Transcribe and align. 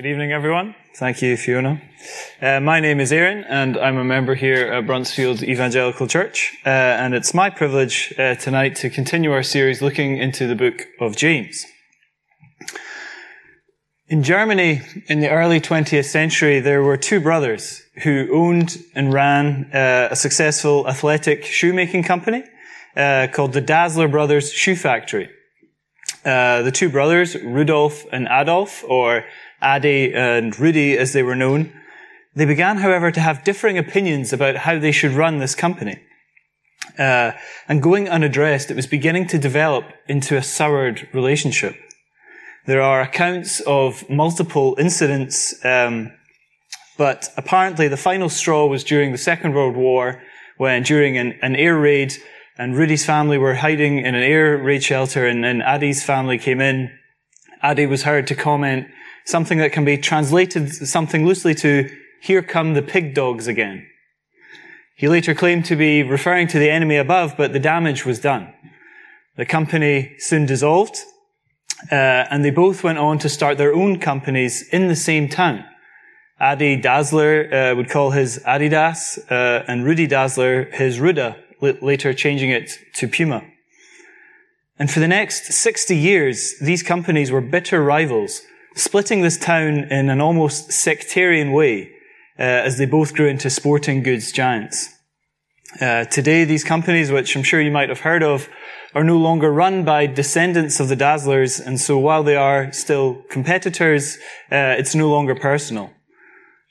Good 0.00 0.08
evening, 0.08 0.32
everyone. 0.32 0.74
Thank 0.96 1.20
you, 1.20 1.36
Fiona. 1.36 1.82
Uh, 2.40 2.58
my 2.58 2.80
name 2.80 3.00
is 3.00 3.12
Aaron, 3.12 3.44
and 3.44 3.76
I'm 3.76 3.98
a 3.98 4.02
member 4.02 4.34
here 4.34 4.72
at 4.72 4.86
Bruntsfield 4.86 5.42
Evangelical 5.42 6.06
Church. 6.06 6.56
Uh, 6.64 6.70
and 6.70 7.12
it's 7.12 7.34
my 7.34 7.50
privilege 7.50 8.14
uh, 8.18 8.34
tonight 8.36 8.76
to 8.76 8.88
continue 8.88 9.30
our 9.30 9.42
series 9.42 9.82
looking 9.82 10.16
into 10.16 10.46
the 10.46 10.54
book 10.54 10.86
of 11.00 11.16
James. 11.16 11.66
In 14.08 14.22
Germany, 14.22 14.80
in 15.08 15.20
the 15.20 15.28
early 15.28 15.60
20th 15.60 16.06
century, 16.06 16.60
there 16.60 16.82
were 16.82 16.96
two 16.96 17.20
brothers 17.20 17.82
who 18.02 18.26
owned 18.32 18.78
and 18.94 19.12
ran 19.12 19.70
uh, 19.74 20.08
a 20.12 20.16
successful 20.16 20.88
athletic 20.88 21.44
shoemaking 21.44 22.04
company 22.04 22.42
uh, 22.96 23.26
called 23.30 23.52
the 23.52 23.60
Dassler 23.60 24.10
Brothers 24.10 24.50
Shoe 24.50 24.76
Factory. 24.76 25.28
Uh, 26.24 26.62
the 26.62 26.72
two 26.72 26.88
brothers, 26.88 27.34
Rudolf 27.34 28.04
and 28.12 28.28
Adolf, 28.30 28.82
or 28.84 29.24
Adi 29.62 30.14
and 30.14 30.58
Rudy 30.58 30.96
as 30.96 31.12
they 31.12 31.22
were 31.22 31.36
known, 31.36 31.72
they 32.34 32.44
began, 32.44 32.78
however, 32.78 33.10
to 33.10 33.20
have 33.20 33.44
differing 33.44 33.76
opinions 33.76 34.32
about 34.32 34.56
how 34.56 34.78
they 34.78 34.92
should 34.92 35.12
run 35.12 35.38
this 35.38 35.54
company. 35.54 36.00
Uh, 36.98 37.32
and 37.68 37.82
going 37.82 38.08
unaddressed, 38.08 38.70
it 38.70 38.76
was 38.76 38.86
beginning 38.86 39.26
to 39.28 39.38
develop 39.38 39.84
into 40.08 40.36
a 40.36 40.42
soured 40.42 41.08
relationship. 41.12 41.76
There 42.66 42.82
are 42.82 43.00
accounts 43.00 43.60
of 43.60 44.08
multiple 44.08 44.76
incidents, 44.78 45.64
um, 45.64 46.12
but 46.98 47.32
apparently 47.36 47.88
the 47.88 47.96
final 47.96 48.28
straw 48.28 48.66
was 48.66 48.84
during 48.84 49.12
the 49.12 49.18
Second 49.18 49.54
World 49.54 49.76
War, 49.76 50.22
when 50.56 50.82
during 50.82 51.16
an, 51.16 51.38
an 51.42 51.56
air 51.56 51.78
raid, 51.78 52.14
and 52.58 52.76
Rudy's 52.76 53.06
family 53.06 53.38
were 53.38 53.54
hiding 53.54 53.98
in 53.98 54.14
an 54.14 54.22
air 54.22 54.58
raid 54.58 54.84
shelter, 54.84 55.26
and, 55.26 55.44
and 55.44 55.62
Adi's 55.62 56.04
family 56.04 56.38
came 56.38 56.60
in. 56.60 56.90
Adi 57.62 57.86
was 57.86 58.02
heard 58.02 58.26
to 58.26 58.34
comment 58.34 58.88
something 59.24 59.58
that 59.58 59.72
can 59.72 59.84
be 59.84 59.98
translated 59.98 60.72
something 60.72 61.26
loosely 61.26 61.54
to, 61.56 61.88
here 62.20 62.42
come 62.42 62.74
the 62.74 62.82
pig 62.82 63.14
dogs 63.14 63.46
again. 63.46 63.86
He 64.96 65.08
later 65.08 65.34
claimed 65.34 65.64
to 65.66 65.76
be 65.76 66.02
referring 66.02 66.46
to 66.48 66.58
the 66.58 66.70
enemy 66.70 66.96
above, 66.96 67.34
but 67.36 67.52
the 67.52 67.58
damage 67.58 68.04
was 68.04 68.18
done. 68.18 68.52
The 69.36 69.46
company 69.46 70.14
soon 70.18 70.44
dissolved, 70.44 70.98
uh, 71.90 71.94
and 72.30 72.44
they 72.44 72.50
both 72.50 72.84
went 72.84 72.98
on 72.98 73.18
to 73.20 73.28
start 73.28 73.56
their 73.56 73.74
own 73.74 73.98
companies 73.98 74.68
in 74.68 74.88
the 74.88 74.96
same 74.96 75.28
town. 75.28 75.64
Adi 76.38 76.80
Dassler 76.80 77.72
uh, 77.72 77.76
would 77.76 77.88
call 77.88 78.10
his 78.10 78.38
Adidas, 78.46 79.18
uh, 79.30 79.64
and 79.66 79.84
Rudy 79.84 80.06
Dassler 80.06 80.72
his 80.72 80.98
Ruda, 80.98 81.36
later 81.60 82.12
changing 82.12 82.50
it 82.50 82.78
to 82.94 83.08
Puma. 83.08 83.44
And 84.78 84.90
for 84.90 85.00
the 85.00 85.08
next 85.08 85.52
60 85.52 85.94
years, 85.94 86.54
these 86.60 86.82
companies 86.82 87.30
were 87.30 87.42
bitter 87.42 87.82
rivals, 87.82 88.42
splitting 88.80 89.22
this 89.22 89.36
town 89.36 89.84
in 89.90 90.08
an 90.08 90.20
almost 90.20 90.72
sectarian 90.72 91.52
way 91.52 91.90
uh, 92.38 92.42
as 92.42 92.78
they 92.78 92.86
both 92.86 93.14
grew 93.14 93.26
into 93.26 93.50
sporting 93.50 94.02
goods 94.02 94.32
giants. 94.32 94.88
Uh, 95.80 96.04
today, 96.06 96.44
these 96.44 96.64
companies, 96.64 97.12
which 97.12 97.36
I'm 97.36 97.42
sure 97.42 97.60
you 97.60 97.70
might 97.70 97.90
have 97.90 98.00
heard 98.00 98.22
of, 98.22 98.48
are 98.94 99.04
no 99.04 99.18
longer 99.18 99.52
run 99.52 99.84
by 99.84 100.06
descendants 100.06 100.80
of 100.80 100.88
the 100.88 100.96
Dasslers, 100.96 101.64
and 101.64 101.80
so 101.80 101.96
while 101.96 102.24
they 102.24 102.34
are 102.34 102.72
still 102.72 103.22
competitors, 103.30 104.16
uh, 104.50 104.74
it's 104.78 104.96
no 104.96 105.08
longer 105.08 105.34
personal. 105.36 105.92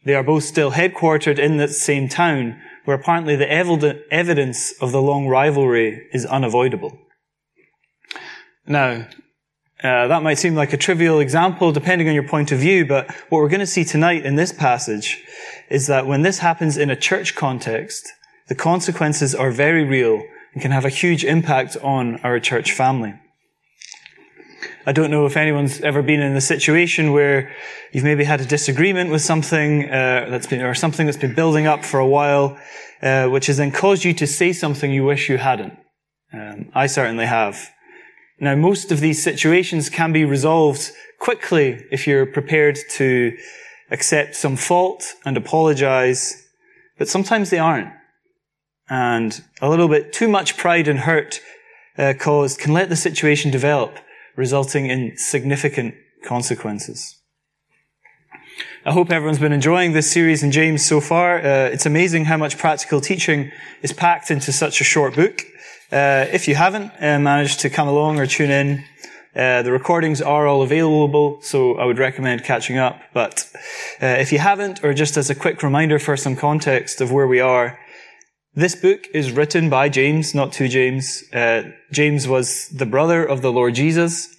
They 0.04 0.16
are 0.16 0.23
both 0.23 0.44
still 0.44 0.72
headquartered 0.72 1.40
in 1.40 1.58
the 1.58 1.70
same 1.70 2.10
town, 2.10 2.60
where 2.84 2.98
apparently 2.98 3.36
the 3.36 3.50
evidence 3.50 4.73
of 4.82 4.92
the 4.92 5.02
long 5.02 5.28
rivalry 5.28 6.08
is 6.12 6.26
unavoidable. 6.26 6.98
Now, 8.68 9.08
uh, 9.84 10.08
that 10.08 10.24
might 10.24 10.38
seem 10.38 10.56
like 10.56 10.74
a 10.74 10.78
trivial 10.78 11.20
example 11.20 11.72
depending 11.72 12.08
on 12.10 12.14
your 12.14 12.28
point 12.28 12.52
of 12.52 12.60
view, 12.60 12.86
but 12.86 13.10
what 13.30 13.40
we're 13.40 13.50
going 13.50 13.60
to 13.62 13.66
see 13.66 13.86
tonight 13.86 14.26
in 14.26 14.36
this 14.36 14.52
passage 14.52 15.24
is 15.70 15.88
that 15.88 16.06
when 16.06 16.22
this 16.22 16.40
happens 16.40 16.78
in 16.78 16.90
a 16.90 16.96
church 16.96 17.36
context, 17.36 18.12
the 18.48 18.56
consequences 18.56 19.34
are 19.34 19.52
very 19.52 19.86
real 19.86 20.22
and 20.54 20.62
can 20.62 20.72
have 20.72 20.84
a 20.84 20.89
huge 20.89 21.23
impact 21.23 21.78
on 21.82 22.20
our 22.22 22.39
church 22.39 22.73
family. 22.73 23.14
I 24.86 24.92
don't 24.92 25.12
know 25.12 25.26
if 25.26 25.38
anyone's 25.38 25.80
ever 25.82 26.02
been 26.02 26.20
in 26.20 26.36
a 26.36 26.42
situation 26.42 27.14
where 27.14 27.56
you've 27.94 28.04
maybe 28.04 28.23
had 28.23 28.42
a 28.42 28.45
disagreement 28.45 29.12
with 29.12 29.22
something 29.22 29.86
uh, 29.86 30.28
that's 30.30 30.48
been, 30.48 30.62
or 30.62 30.73
something 30.73 31.06
that's 31.06 31.18
been 31.18 31.36
building 31.36 31.68
up 31.68 31.86
for 31.86 32.00
a 32.00 32.08
while, 32.08 32.58
uh, 33.02 33.28
which 33.28 33.48
has 33.48 33.58
then 33.58 33.72
caused 33.72 34.04
you 34.04 34.14
to 34.16 34.28
say 34.28 34.52
something 34.52 34.92
you 34.92 35.06
wish 35.06 35.30
you 35.30 35.38
hadn't. 35.38 35.78
Um, 36.34 36.72
I 36.73 36.88
certainly 36.88 37.28
have. 37.28 37.70
Now, 38.39 38.55
most 38.55 38.92
of 38.92 39.02
these 39.02 39.22
situations 39.22 39.89
can 39.89 40.14
be 40.14 40.23
resolved 40.23 40.92
quickly 41.20 41.86
if 41.92 42.08
you're 42.08 42.26
prepared 42.26 42.77
to 42.92 43.38
accept 43.92 44.36
some 44.36 44.55
fault 44.55 45.16
and 45.26 45.36
apologize, 45.36 46.48
but 46.98 47.08
sometimes 47.08 47.50
they 47.50 47.60
aren't. 47.60 47.92
And 48.89 49.44
a 49.61 49.70
little 49.70 49.88
bit 49.88 50.14
too 50.14 50.27
much 50.27 50.58
pride 50.58 50.88
and 50.88 51.00
hurt 51.00 51.42
uh, 51.98 52.14
caused 52.17 52.60
can 52.60 52.73
let 52.73 52.89
the 52.89 52.95
situation 52.95 53.52
develop, 53.52 53.98
resulting 54.36 54.89
in 54.89 55.17
significant 55.17 55.95
consequences. 56.23 57.17
I 58.86 58.94
hope 58.94 59.11
everyone's 59.11 59.39
been 59.39 59.52
enjoying 59.52 59.92
this 59.92 60.10
series 60.10 60.42
in 60.42 60.52
James 60.52 60.86
so 60.86 61.02
far. 61.02 61.39
Uh, 61.39 61.66
it's 61.66 61.86
amazing 61.86 62.26
how 62.26 62.38
much 62.38 62.58
practical 62.58 63.02
teaching 63.02 63.52
is 63.82 63.92
packed 63.92 64.32
into 64.32 64.54
such 64.54 64.80
a 64.80 64.86
short 64.86 65.16
book. 65.16 65.44
Uh, 65.92 66.27
if 66.32 66.48
you 66.48 66.54
haven't 66.54 66.92
uh, 67.02 67.17
managed 67.17 67.61
to 67.61 67.70
come 67.70 67.88
along 67.88 68.20
or 68.20 68.27
tune 68.27 68.52
in, 68.52 68.83
uh, 69.36 69.64
the 69.64 69.72
recordings 69.72 70.22
are 70.22 70.45
all 70.45 70.61
available, 70.61 71.42
so 71.42 71.77
I 71.77 71.86
would 71.86 71.98
recommend 71.98 72.44
catching 72.44 72.77
up. 72.77 73.02
But 73.11 73.50
uh, 74.00 74.05
if 74.05 74.32
you 74.32 74.38
haven't, 74.38 74.83
or 74.83 74.94
just 74.94 75.17
as 75.17 75.32
a 75.32 75.36
quick 75.36 75.64
reminder 75.64 75.98
for 75.98 76.16
some 76.16 76.36
context 76.36 77.02
of 77.02 77.11
where 77.11 77.26
we 77.26 77.39
are, 77.39 77.80
this 78.54 78.76
book 78.76 79.08
is 79.16 79.32
written 79.32 79.67
by 79.70 79.89
James, 79.89 80.36
not 80.36 80.52
to 80.54 80.67
James. 80.67 81.23
Uh, 81.33 81.72
James 81.92 82.27
was 82.27 82.70
the 82.70 82.86
brother 82.86 83.26
of 83.26 83.42
the 83.42 83.52
Lord 83.52 83.73
Jesus. 83.73 84.36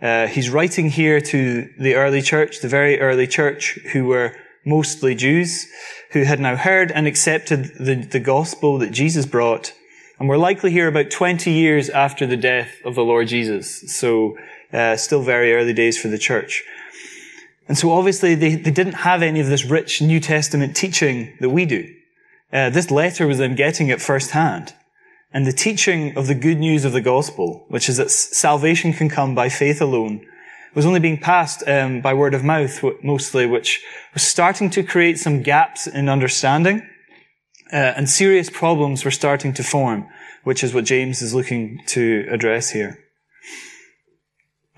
Uh, 0.00 0.26
he's 0.26 0.48
writing 0.48 0.88
here 0.88 1.20
to 1.20 1.68
the 1.78 1.94
early 1.94 2.22
church, 2.22 2.60
the 2.60 2.68
very 2.68 3.00
early 3.00 3.26
church, 3.26 3.78
who 3.92 4.06
were 4.06 4.34
mostly 4.64 5.14
Jews, 5.14 5.66
who 6.12 6.22
had 6.22 6.40
now 6.40 6.56
heard 6.56 6.90
and 6.90 7.06
accepted 7.06 7.72
the, 7.78 7.96
the 7.96 8.20
gospel 8.20 8.78
that 8.78 8.92
Jesus 8.92 9.26
brought 9.26 9.72
and 10.18 10.28
we're 10.28 10.38
likely 10.38 10.70
here 10.70 10.88
about 10.88 11.10
20 11.10 11.50
years 11.50 11.90
after 11.90 12.26
the 12.26 12.36
death 12.36 12.74
of 12.84 12.94
the 12.94 13.04
Lord 13.04 13.28
Jesus. 13.28 13.92
So, 13.94 14.36
uh, 14.72 14.96
still 14.96 15.22
very 15.22 15.52
early 15.54 15.72
days 15.72 16.00
for 16.00 16.08
the 16.08 16.18
church. 16.18 16.64
And 17.68 17.76
so 17.76 17.90
obviously 17.90 18.34
they, 18.34 18.54
they 18.54 18.70
didn't 18.70 18.94
have 18.94 19.22
any 19.22 19.40
of 19.40 19.48
this 19.48 19.64
rich 19.64 20.00
New 20.00 20.20
Testament 20.20 20.76
teaching 20.76 21.34
that 21.40 21.50
we 21.50 21.66
do. 21.66 21.92
Uh, 22.52 22.70
this 22.70 22.90
letter 22.90 23.26
was 23.26 23.38
them 23.38 23.54
getting 23.54 23.88
it 23.88 24.00
firsthand. 24.00 24.74
And 25.32 25.46
the 25.46 25.52
teaching 25.52 26.16
of 26.16 26.28
the 26.28 26.34
good 26.34 26.58
news 26.58 26.84
of 26.84 26.92
the 26.92 27.00
gospel, 27.00 27.64
which 27.68 27.88
is 27.88 27.96
that 27.96 28.10
salvation 28.10 28.92
can 28.92 29.08
come 29.08 29.34
by 29.34 29.48
faith 29.48 29.80
alone, 29.80 30.24
was 30.74 30.86
only 30.86 31.00
being 31.00 31.18
passed 31.18 31.66
um, 31.66 32.00
by 32.00 32.14
word 32.14 32.34
of 32.34 32.44
mouth 32.44 32.82
mostly, 33.02 33.46
which 33.46 33.82
was 34.14 34.22
starting 34.22 34.70
to 34.70 34.82
create 34.82 35.18
some 35.18 35.42
gaps 35.42 35.86
in 35.86 36.08
understanding 36.08 36.88
uh, 37.72 37.94
and 37.96 38.08
serious 38.08 38.50
problems 38.50 39.04
were 39.04 39.10
starting 39.10 39.52
to 39.54 39.64
form, 39.64 40.08
which 40.44 40.62
is 40.62 40.72
what 40.72 40.84
James 40.84 41.22
is 41.22 41.34
looking 41.34 41.80
to 41.86 42.26
address 42.30 42.70
here. 42.70 42.98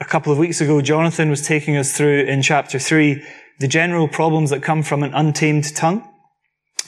A 0.01 0.05
couple 0.05 0.33
of 0.33 0.39
weeks 0.39 0.61
ago, 0.61 0.81
Jonathan 0.81 1.29
was 1.29 1.43
taking 1.47 1.77
us 1.77 1.97
through 1.97 2.23
in 2.23 2.41
chapter 2.43 2.79
3 2.79 3.23
the 3.59 3.69
general 3.69 4.07
problems 4.07 4.51
that 4.51 4.63
come 4.63 4.83
from 4.83 5.03
an 5.03 5.13
untamed 5.13 5.75
tongue. 5.75 6.09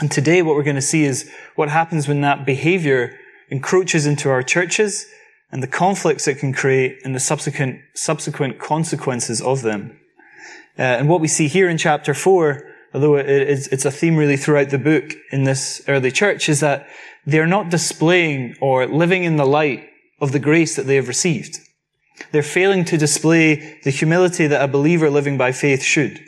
And 0.01 0.11
today 0.11 0.41
what 0.41 0.55
we're 0.55 0.63
going 0.63 0.77
to 0.77 0.83
see 0.83 1.05
is 1.05 1.31
what 1.57 1.69
happens 1.69 2.07
when 2.07 2.21
that 2.21 2.47
behavior 2.47 3.19
encroaches 3.51 4.07
into 4.07 4.31
our 4.31 4.43
churches 4.43 5.07
and 5.51 5.63
the 5.63 5.67
conflicts 5.67 6.29
it 6.29 6.39
can 6.39 6.53
create 6.53 7.01
and 7.05 7.15
the 7.15 7.21
subsequent, 7.21 7.81
subsequent 7.95 8.61
consequences 8.61 9.43
of 9.43 9.63
them. 9.63 9.99
Uh, 10.79 10.83
and 10.83 11.09
what 11.09 11.21
we 11.21 11.29
see 11.29 11.49
here 11.49 11.69
in 11.69 11.77
chapter 11.77 12.15
4 12.15 12.70
although 12.93 13.17
it's 13.17 13.85
a 13.85 13.91
theme 13.91 14.17
really 14.17 14.37
throughout 14.37 14.71
the 14.71 14.79
book 14.79 15.13
in 15.31 15.45
this 15.45 15.83
early 15.89 16.11
church, 16.11 16.49
is 16.49 16.61
that 16.61 16.89
they're 17.27 17.47
not 17.47 17.71
displaying 17.71 18.57
or 18.61 18.87
living 18.87 19.25
in 19.25 19.37
the 19.37 19.47
light 19.47 19.89
of 20.21 20.33
the 20.33 20.39
grace 20.39 20.77
that 20.77 20.87
they 20.87 20.97
have 20.97 21.09
received. 21.09 21.59
They're 22.33 22.43
failing 22.43 22.85
to 22.87 22.99
display 22.99 23.81
the 23.85 23.91
humility 23.91 24.47
that 24.47 24.63
a 24.63 24.69
believer 24.69 25.11
living 25.11 25.39
by 25.39 25.53
faith 25.53 25.83
should. 25.83 26.21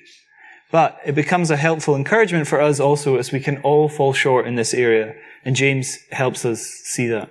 But 0.71 0.99
it 1.05 1.15
becomes 1.15 1.51
a 1.51 1.57
helpful 1.57 1.95
encouragement 1.95 2.49
for 2.49 2.61
us 2.61 2.81
also 2.81 3.17
as 3.17 3.31
we 3.31 3.41
can 3.41 3.59
all 3.59 3.89
fall 3.89 4.15
short 4.15 4.47
in 4.47 4.55
this 4.55 4.73
area. 4.73 5.15
And 5.45 5.55
James 5.55 5.99
helps 6.11 6.45
us 6.45 6.63
see 6.63 7.09
that. 7.09 7.31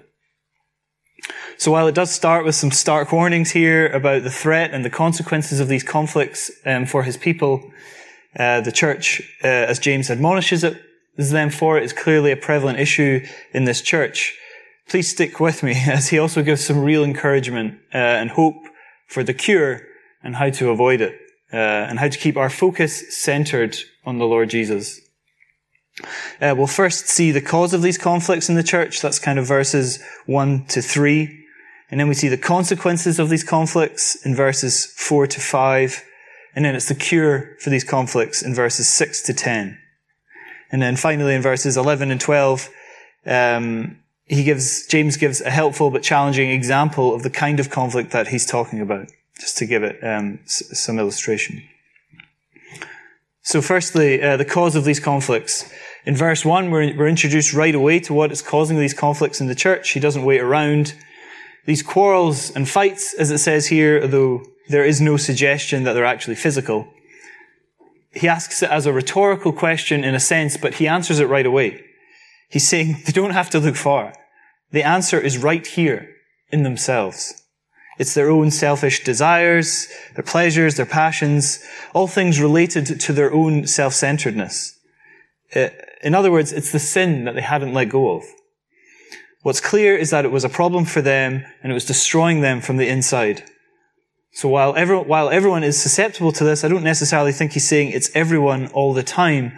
So 1.57 1.71
while 1.71 1.87
it 1.87 1.95
does 1.95 2.11
start 2.11 2.45
with 2.45 2.55
some 2.55 2.71
stark 2.71 3.11
warnings 3.11 3.51
here 3.51 3.87
about 3.87 4.23
the 4.23 4.31
threat 4.31 4.71
and 4.73 4.85
the 4.85 4.89
consequences 4.89 5.59
of 5.59 5.67
these 5.67 5.83
conflicts 5.83 6.51
um, 6.65 6.85
for 6.85 7.03
his 7.03 7.17
people, 7.17 7.71
uh, 8.37 8.61
the 8.61 8.71
church, 8.71 9.21
uh, 9.43 9.47
as 9.47 9.79
James 9.79 10.09
admonishes 10.09 10.63
it, 10.63 10.81
them 11.17 11.49
for 11.49 11.77
it 11.77 11.83
is 11.83 11.93
clearly 11.93 12.31
a 12.31 12.37
prevalent 12.37 12.79
issue 12.79 13.25
in 13.53 13.65
this 13.65 13.81
church. 13.81 14.35
Please 14.89 15.09
stick 15.09 15.39
with 15.39 15.61
me 15.61 15.73
as 15.87 16.09
he 16.09 16.17
also 16.17 16.41
gives 16.41 16.63
some 16.63 16.79
real 16.79 17.03
encouragement 17.03 17.79
uh, 17.93 17.97
and 17.97 18.31
hope 18.31 18.55
for 19.07 19.23
the 19.23 19.33
cure 19.33 19.81
and 20.23 20.35
how 20.35 20.49
to 20.49 20.69
avoid 20.69 21.01
it. 21.01 21.19
uh, 21.53 21.57
and 21.89 21.99
how 21.99 22.07
to 22.07 22.17
keep 22.17 22.37
our 22.37 22.49
focus 22.49 23.15
centered 23.15 23.77
on 24.05 24.17
the 24.17 24.25
Lord 24.25 24.49
Jesus. 24.49 25.01
Uh, 26.39 26.55
we'll 26.57 26.67
first 26.67 27.07
see 27.07 27.31
the 27.31 27.41
cause 27.41 27.73
of 27.73 27.81
these 27.81 27.97
conflicts 27.97 28.49
in 28.49 28.55
the 28.55 28.63
church. 28.63 29.01
That's 29.01 29.19
kind 29.19 29.37
of 29.37 29.47
verses 29.47 30.01
1 30.25 30.65
to 30.67 30.81
3. 30.81 31.37
And 31.89 31.99
then 31.99 32.07
we 32.07 32.13
see 32.13 32.29
the 32.29 32.37
consequences 32.37 33.19
of 33.19 33.29
these 33.29 33.43
conflicts 33.43 34.15
in 34.25 34.33
verses 34.33 34.85
4 34.97 35.27
to 35.27 35.41
5. 35.41 36.03
And 36.55 36.65
then 36.65 36.75
it's 36.75 36.87
the 36.87 36.95
cure 36.95 37.55
for 37.59 37.69
these 37.69 37.83
conflicts 37.83 38.41
in 38.41 38.53
verses 38.53 38.87
6 38.89 39.21
to 39.23 39.33
10. 39.33 39.77
And 40.71 40.81
then 40.81 40.95
finally 40.95 41.35
in 41.35 41.41
verses 41.41 41.77
11 41.77 42.11
and 42.11 42.19
12, 42.19 42.69
um, 43.25 43.99
he 44.25 44.43
gives, 44.43 44.87
James 44.87 45.17
gives 45.17 45.41
a 45.41 45.49
helpful 45.49 45.91
but 45.91 46.03
challenging 46.03 46.51
example 46.51 47.13
of 47.13 47.23
the 47.23 47.29
kind 47.29 47.59
of 47.59 47.69
conflict 47.69 48.11
that 48.11 48.29
he's 48.29 48.45
talking 48.45 48.79
about, 48.79 49.07
just 49.39 49.57
to 49.57 49.65
give 49.65 49.83
it 49.83 50.01
um, 50.03 50.39
s- 50.43 50.79
some 50.79 50.99
illustration. 50.99 51.63
So 53.43 53.61
firstly, 53.61 54.21
uh, 54.21 54.37
the 54.37 54.45
cause 54.45 54.75
of 54.75 54.85
these 54.85 54.99
conflicts. 54.99 55.71
In 56.05 56.15
verse 56.15 56.45
1, 56.45 56.71
we're, 56.71 56.95
we're 56.95 57.07
introduced 57.07 57.53
right 57.53 57.75
away 57.75 57.99
to 58.01 58.13
what 58.13 58.31
is 58.31 58.41
causing 58.41 58.79
these 58.79 58.93
conflicts 58.93 59.41
in 59.41 59.47
the 59.47 59.55
church. 59.55 59.91
He 59.91 59.99
doesn't 59.99 60.23
wait 60.23 60.41
around. 60.41 60.95
These 61.65 61.83
quarrels 61.83 62.51
and 62.55 62.67
fights, 62.67 63.13
as 63.13 63.31
it 63.31 63.39
says 63.39 63.67
here, 63.67 64.07
though 64.07 64.43
there 64.71 64.85
is 64.85 65.01
no 65.01 65.17
suggestion 65.17 65.83
that 65.83 65.93
they're 65.93 66.05
actually 66.05 66.35
physical, 66.35 66.87
he 68.13 68.27
asks 68.27 68.61
it 68.61 68.69
as 68.69 68.85
a 68.85 68.93
rhetorical 68.93 69.53
question 69.53 70.03
in 70.03 70.15
a 70.15 70.19
sense, 70.19 70.57
but 70.57 70.75
he 70.75 70.87
answers 70.87 71.19
it 71.19 71.27
right 71.27 71.45
away. 71.45 71.83
He's 72.49 72.67
saying 72.67 73.03
they 73.05 73.13
don't 73.13 73.31
have 73.31 73.49
to 73.51 73.59
look 73.59 73.75
far. 73.75 74.13
The 74.71 74.83
answer 74.83 75.19
is 75.19 75.37
right 75.37 75.65
here 75.65 76.09
in 76.51 76.63
themselves. 76.63 77.41
It's 77.97 78.13
their 78.13 78.29
own 78.29 78.51
selfish 78.51 79.03
desires, 79.03 79.87
their 80.15 80.23
pleasures, 80.23 80.75
their 80.75 80.85
passions, 80.85 81.63
all 81.93 82.07
things 82.07 82.41
related 82.41 82.99
to 82.99 83.13
their 83.13 83.33
own 83.33 83.67
self-centeredness. 83.67 84.77
Uh, 85.55 85.69
in 86.01 86.15
other 86.15 86.31
words, 86.31 86.51
it's 86.51 86.71
the 86.71 86.79
sin 86.79 87.25
that 87.25 87.35
they 87.35 87.41
hadn't 87.41 87.73
let 87.73 87.89
go 87.89 88.15
of. 88.15 88.23
What's 89.43 89.59
clear 89.59 89.95
is 89.95 90.09
that 90.09 90.25
it 90.25 90.31
was 90.31 90.43
a 90.43 90.49
problem 90.49 90.85
for 90.85 91.01
them 91.01 91.45
and 91.61 91.71
it 91.71 91.75
was 91.75 91.85
destroying 91.85 92.41
them 92.41 92.61
from 92.61 92.77
the 92.77 92.87
inside. 92.87 93.43
So 94.33 94.47
while, 94.47 94.75
every, 94.75 94.97
while 94.97 95.29
everyone 95.29 95.63
is 95.63 95.81
susceptible 95.81 96.31
to 96.33 96.43
this, 96.43 96.63
I 96.63 96.69
don't 96.69 96.83
necessarily 96.83 97.31
think 97.31 97.51
he's 97.51 97.67
saying 97.67 97.91
it's 97.91 98.09
everyone 98.15 98.67
all 98.67 98.93
the 98.93 99.03
time 99.03 99.57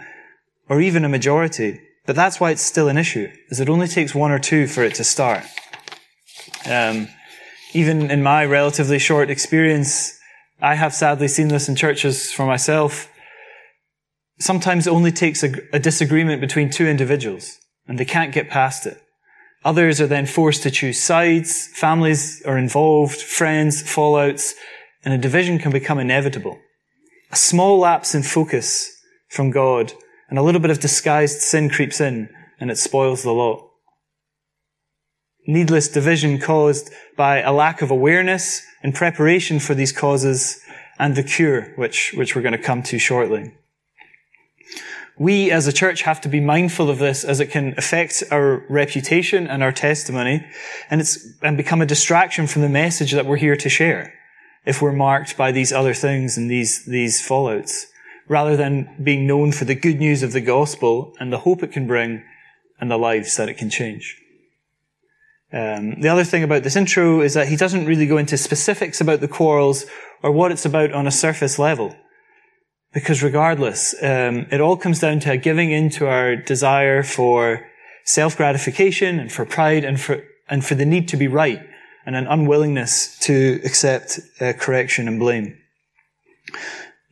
or 0.68 0.80
even 0.80 1.04
a 1.04 1.08
majority. 1.08 1.80
But 2.06 2.16
that's 2.16 2.40
why 2.40 2.50
it's 2.50 2.62
still 2.62 2.88
an 2.88 2.98
issue, 2.98 3.30
is 3.50 3.60
it 3.60 3.68
only 3.68 3.88
takes 3.88 4.14
one 4.14 4.30
or 4.30 4.38
two 4.38 4.66
for 4.66 4.82
it 4.82 4.94
to 4.96 5.04
start. 5.04 5.44
Um, 6.66 7.08
even 7.72 8.10
in 8.10 8.22
my 8.22 8.44
relatively 8.44 8.98
short 8.98 9.30
experience, 9.30 10.18
I 10.60 10.74
have 10.74 10.94
sadly 10.94 11.28
seen 11.28 11.48
this 11.48 11.68
in 11.68 11.76
churches 11.76 12.32
for 12.32 12.46
myself. 12.46 13.10
Sometimes 14.38 14.86
it 14.86 14.90
only 14.90 15.12
takes 15.12 15.42
a, 15.42 15.52
a 15.72 15.78
disagreement 15.78 16.40
between 16.40 16.70
two 16.70 16.86
individuals, 16.86 17.58
and 17.86 17.98
they 17.98 18.04
can't 18.04 18.32
get 18.32 18.50
past 18.50 18.86
it. 18.86 19.00
Others 19.64 20.00
are 20.00 20.06
then 20.06 20.26
forced 20.26 20.62
to 20.62 20.70
choose 20.70 21.02
sides, 21.02 21.68
families 21.68 22.42
are 22.42 22.58
involved, 22.58 23.20
friends, 23.20 23.82
fallouts, 23.82 24.52
and 25.04 25.14
a 25.14 25.18
division 25.18 25.58
can 25.58 25.72
become 25.72 25.98
inevitable. 25.98 26.58
A 27.32 27.36
small 27.36 27.78
lapse 27.78 28.14
in 28.14 28.22
focus 28.22 28.94
from 29.28 29.50
God 29.50 29.92
and 30.28 30.38
a 30.38 30.42
little 30.42 30.60
bit 30.60 30.70
of 30.70 30.80
disguised 30.80 31.40
sin 31.40 31.70
creeps 31.70 32.00
in 32.00 32.28
and 32.60 32.70
it 32.70 32.78
spoils 32.78 33.22
the 33.22 33.32
lot. 33.32 33.70
Needless 35.46 35.88
division 35.88 36.38
caused 36.38 36.90
by 37.16 37.40
a 37.40 37.52
lack 37.52 37.82
of 37.82 37.90
awareness 37.90 38.62
and 38.82 38.94
preparation 38.94 39.58
for 39.58 39.74
these 39.74 39.92
causes 39.92 40.60
and 40.98 41.16
the 41.16 41.22
cure, 41.22 41.72
which, 41.76 42.12
which 42.14 42.34
we're 42.34 42.42
going 42.42 42.52
to 42.52 42.58
come 42.58 42.82
to 42.84 42.98
shortly. 42.98 43.54
We 45.18 45.52
as 45.52 45.68
a 45.68 45.72
church 45.72 46.02
have 46.02 46.20
to 46.22 46.28
be 46.28 46.40
mindful 46.40 46.90
of 46.90 46.98
this 46.98 47.22
as 47.22 47.38
it 47.38 47.50
can 47.50 47.74
affect 47.76 48.22
our 48.32 48.64
reputation 48.68 49.46
and 49.46 49.62
our 49.62 49.70
testimony 49.70 50.44
and 50.90 51.00
it's, 51.00 51.24
and 51.40 51.56
become 51.56 51.80
a 51.80 51.86
distraction 51.86 52.46
from 52.48 52.62
the 52.62 52.68
message 52.68 53.12
that 53.12 53.26
we're 53.26 53.36
here 53.36 53.56
to 53.56 53.68
share 53.68 54.12
if 54.66 54.82
we're 54.82 54.92
marked 54.92 55.36
by 55.36 55.52
these 55.52 55.72
other 55.72 55.94
things 55.94 56.36
and 56.36 56.50
these, 56.50 56.84
these 56.86 57.20
fallouts 57.20 57.86
rather 58.28 58.56
than 58.56 58.88
being 59.02 59.26
known 59.26 59.52
for 59.52 59.64
the 59.66 59.74
good 59.74 59.98
news 59.98 60.22
of 60.22 60.32
the 60.32 60.40
gospel 60.40 61.12
and 61.20 61.32
the 61.32 61.38
hope 61.38 61.62
it 61.62 61.70
can 61.70 61.86
bring 61.86 62.24
and 62.80 62.90
the 62.90 62.96
lives 62.96 63.36
that 63.36 63.48
it 63.48 63.58
can 63.58 63.70
change. 63.70 64.20
Um, 65.52 66.00
the 66.00 66.08
other 66.08 66.24
thing 66.24 66.42
about 66.42 66.64
this 66.64 66.74
intro 66.74 67.20
is 67.20 67.34
that 67.34 67.48
he 67.48 67.56
doesn't 67.56 67.86
really 67.86 68.06
go 68.06 68.16
into 68.16 68.36
specifics 68.36 69.00
about 69.00 69.20
the 69.20 69.28
quarrels 69.28 69.86
or 70.22 70.32
what 70.32 70.50
it's 70.50 70.64
about 70.64 70.92
on 70.92 71.06
a 71.06 71.12
surface 71.12 71.58
level. 71.58 71.94
Because 72.94 73.24
regardless, 73.24 73.92
um, 74.02 74.46
it 74.52 74.60
all 74.60 74.76
comes 74.76 75.00
down 75.00 75.18
to 75.20 75.36
giving 75.36 75.72
in 75.72 75.90
to 75.90 76.06
our 76.06 76.36
desire 76.36 77.02
for 77.02 77.66
self-gratification 78.04 79.18
and 79.18 79.32
for 79.32 79.44
pride 79.44 79.84
and 79.84 80.00
for, 80.00 80.22
and 80.48 80.64
for 80.64 80.76
the 80.76 80.86
need 80.86 81.08
to 81.08 81.16
be 81.16 81.26
right 81.26 81.60
and 82.06 82.14
an 82.14 82.28
unwillingness 82.28 83.18
to 83.20 83.60
accept 83.64 84.20
uh, 84.40 84.52
correction 84.52 85.08
and 85.08 85.18
blame. 85.18 85.58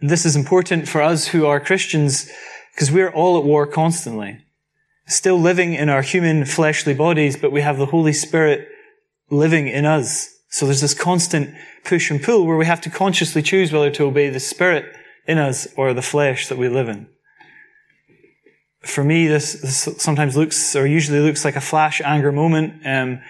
This 0.00 0.24
is 0.24 0.36
important 0.36 0.88
for 0.88 1.02
us 1.02 1.28
who 1.28 1.46
are 1.46 1.58
Christians 1.58 2.30
because 2.74 2.92
we're 2.92 3.10
all 3.10 3.38
at 3.38 3.44
war 3.44 3.66
constantly. 3.66 4.38
Still 5.06 5.38
living 5.38 5.74
in 5.74 5.88
our 5.88 6.02
human 6.02 6.44
fleshly 6.44 6.94
bodies, 6.94 7.36
but 7.36 7.50
we 7.50 7.60
have 7.60 7.78
the 7.78 7.86
Holy 7.86 8.12
Spirit 8.12 8.68
living 9.30 9.66
in 9.66 9.84
us. 9.84 10.28
So 10.50 10.66
there's 10.66 10.80
this 10.80 10.94
constant 10.94 11.54
push 11.84 12.10
and 12.10 12.22
pull 12.22 12.46
where 12.46 12.56
we 12.56 12.66
have 12.66 12.80
to 12.82 12.90
consciously 12.90 13.42
choose 13.42 13.72
whether 13.72 13.90
to 13.90 14.04
obey 14.04 14.28
the 14.28 14.38
Spirit 14.38 14.94
in 15.26 15.38
us 15.38 15.66
or 15.76 15.94
the 15.94 16.02
flesh 16.02 16.48
that 16.48 16.58
we 16.58 16.68
live 16.68 16.88
in. 16.88 17.08
For 18.82 19.04
me, 19.04 19.28
this, 19.28 19.52
this 19.52 20.02
sometimes 20.02 20.36
looks, 20.36 20.74
or 20.74 20.86
usually 20.86 21.20
looks 21.20 21.44
like 21.44 21.56
a 21.56 21.60
flash 21.60 22.00
anger 22.04 22.32
moment. 22.32 22.84
Um, 22.84 23.20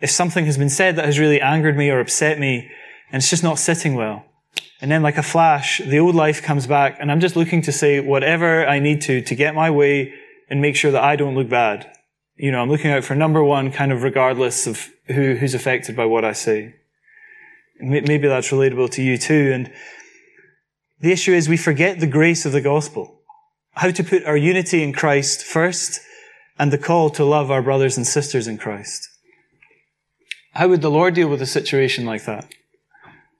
if 0.00 0.10
something 0.10 0.44
has 0.44 0.58
been 0.58 0.68
said 0.68 0.96
that 0.96 1.06
has 1.06 1.18
really 1.18 1.40
angered 1.40 1.76
me 1.76 1.90
or 1.90 2.00
upset 2.00 2.38
me, 2.38 2.70
and 3.10 3.20
it's 3.20 3.30
just 3.30 3.42
not 3.42 3.58
sitting 3.58 3.94
well, 3.94 4.26
and 4.80 4.90
then 4.90 5.02
like 5.02 5.16
a 5.16 5.22
flash, 5.22 5.78
the 5.78 5.98
old 5.98 6.14
life 6.14 6.42
comes 6.42 6.66
back 6.66 6.98
and 7.00 7.10
I'm 7.10 7.20
just 7.20 7.36
looking 7.36 7.62
to 7.62 7.72
say 7.72 8.00
whatever 8.00 8.66
I 8.66 8.78
need 8.78 9.00
to 9.02 9.20
to 9.22 9.34
get 9.34 9.54
my 9.54 9.70
way 9.70 10.14
and 10.48 10.60
make 10.60 10.76
sure 10.76 10.92
that 10.92 11.02
I 11.02 11.16
don't 11.16 11.34
look 11.34 11.48
bad. 11.48 11.90
You 12.36 12.52
know, 12.52 12.62
I'm 12.62 12.70
looking 12.70 12.92
out 12.92 13.04
for 13.04 13.16
number 13.16 13.42
one 13.42 13.72
kind 13.72 13.90
of 13.90 14.04
regardless 14.04 14.66
of 14.66 14.88
who, 15.08 15.34
who's 15.34 15.54
affected 15.54 15.96
by 15.96 16.04
what 16.04 16.24
I 16.24 16.32
say. 16.32 16.76
Maybe 17.80 18.28
that's 18.28 18.50
relatable 18.50 18.90
to 18.92 19.02
you 19.02 19.18
too. 19.18 19.50
And 19.52 19.72
the 21.00 21.12
issue 21.12 21.32
is 21.32 21.48
we 21.48 21.56
forget 21.56 22.00
the 22.00 22.06
grace 22.06 22.44
of 22.44 22.52
the 22.52 22.60
gospel. 22.60 23.20
How 23.72 23.90
to 23.90 24.04
put 24.04 24.24
our 24.24 24.36
unity 24.36 24.82
in 24.82 24.92
Christ 24.92 25.44
first 25.44 26.00
and 26.58 26.72
the 26.72 26.78
call 26.78 27.10
to 27.10 27.24
love 27.24 27.50
our 27.50 27.62
brothers 27.62 27.96
and 27.96 28.06
sisters 28.06 28.48
in 28.48 28.58
Christ. 28.58 29.08
How 30.52 30.68
would 30.68 30.82
the 30.82 30.90
Lord 30.90 31.14
deal 31.14 31.28
with 31.28 31.40
a 31.40 31.46
situation 31.46 32.04
like 32.04 32.24
that? 32.24 32.52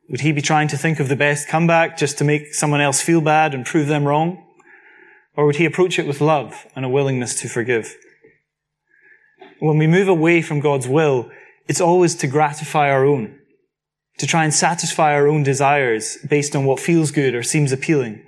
Would 0.09 0.21
he 0.21 0.33
be 0.33 0.41
trying 0.41 0.69
to 0.69 0.79
think 0.79 1.01
of 1.01 1.09
the 1.09 1.17
best 1.17 1.49
comeback 1.49 1.99
just 1.99 2.17
to 2.19 2.25
make 2.25 2.55
someone 2.55 2.81
else 2.81 3.01
feel 3.01 3.21
bad 3.21 3.55
and 3.55 3.67
prove 3.67 3.89
them 3.89 4.07
wrong? 4.07 4.45
Or 5.37 5.45
would 5.45 5.57
he 5.57 5.65
approach 5.65 5.99
it 5.99 6.07
with 6.07 6.21
love 6.21 6.67
and 6.77 6.85
a 6.85 6.89
willingness 6.89 7.35
to 7.43 7.49
forgive? 7.49 7.97
When 9.59 9.79
we 9.79 9.87
move 9.87 10.09
away 10.09 10.41
from 10.43 10.61
God's 10.61 10.89
will, 10.89 11.31
it's 11.67 11.81
always 11.81 12.15
to 12.17 12.27
gratify 12.27 12.91
our 12.91 13.05
own, 13.05 13.38
to 14.19 14.27
try 14.27 14.45
and 14.45 14.53
satisfy 14.53 15.15
our 15.15 15.27
own 15.27 15.43
desires 15.43 16.19
based 16.29 16.55
on 16.55 16.65
what 16.65 16.81
feels 16.81 17.11
good 17.11 17.35
or 17.35 17.43
seems 17.43 17.73
appealing. 17.73 18.23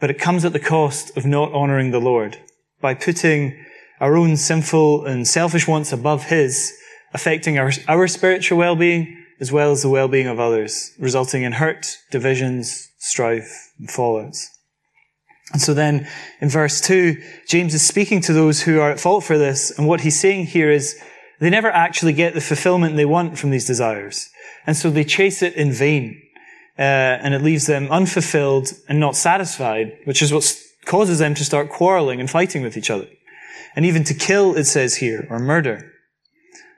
But 0.00 0.10
it 0.10 0.18
comes 0.18 0.44
at 0.44 0.52
the 0.52 0.60
cost 0.60 1.16
of 1.16 1.26
not 1.26 1.52
honoring 1.52 1.90
the 1.90 2.00
Lord 2.00 2.38
by 2.80 2.94
putting 2.94 3.64
our 4.00 4.16
own 4.16 4.36
sinful 4.36 5.04
and 5.06 5.26
selfish 5.26 5.66
wants 5.66 5.92
above 5.92 6.24
His, 6.24 6.76
affecting 7.14 7.58
our, 7.58 7.72
our 7.88 8.06
spiritual 8.06 8.58
well-being 8.58 9.24
as 9.40 9.52
well 9.52 9.70
as 9.70 9.82
the 9.82 9.88
well-being 9.88 10.26
of 10.26 10.40
others, 10.40 10.92
resulting 10.98 11.42
in 11.42 11.52
hurt, 11.52 11.98
divisions, 12.10 12.88
strife, 12.98 13.72
and 13.78 13.88
fallouts. 13.88 14.46
And 15.52 15.60
so 15.60 15.74
then 15.74 16.08
in 16.40 16.48
verse 16.48 16.80
2, 16.80 17.22
James 17.48 17.74
is 17.74 17.86
speaking 17.86 18.20
to 18.22 18.32
those 18.32 18.62
who 18.62 18.80
are 18.80 18.90
at 18.90 19.00
fault 19.00 19.24
for 19.24 19.38
this, 19.38 19.76
and 19.76 19.86
what 19.86 20.00
he's 20.00 20.18
saying 20.18 20.46
here 20.46 20.70
is 20.70 21.00
they 21.40 21.50
never 21.50 21.70
actually 21.70 22.12
get 22.12 22.34
the 22.34 22.40
fulfillment 22.40 22.96
they 22.96 23.04
want 23.04 23.38
from 23.38 23.50
these 23.50 23.66
desires. 23.66 24.28
And 24.66 24.76
so 24.76 24.90
they 24.90 25.04
chase 25.04 25.42
it 25.42 25.54
in 25.54 25.72
vain. 25.72 26.22
Uh, 26.78 26.82
and 27.22 27.34
it 27.34 27.42
leaves 27.42 27.66
them 27.66 27.90
unfulfilled 27.90 28.72
and 28.88 29.00
not 29.00 29.16
satisfied, 29.16 29.96
which 30.04 30.20
is 30.20 30.32
what 30.32 30.44
causes 30.84 31.18
them 31.18 31.34
to 31.34 31.44
start 31.44 31.70
quarreling 31.70 32.20
and 32.20 32.30
fighting 32.30 32.62
with 32.62 32.76
each 32.76 32.90
other. 32.90 33.08
And 33.74 33.84
even 33.84 34.04
to 34.04 34.14
kill, 34.14 34.56
it 34.56 34.64
says 34.64 34.96
here, 34.96 35.26
or 35.30 35.38
murder. 35.38 35.92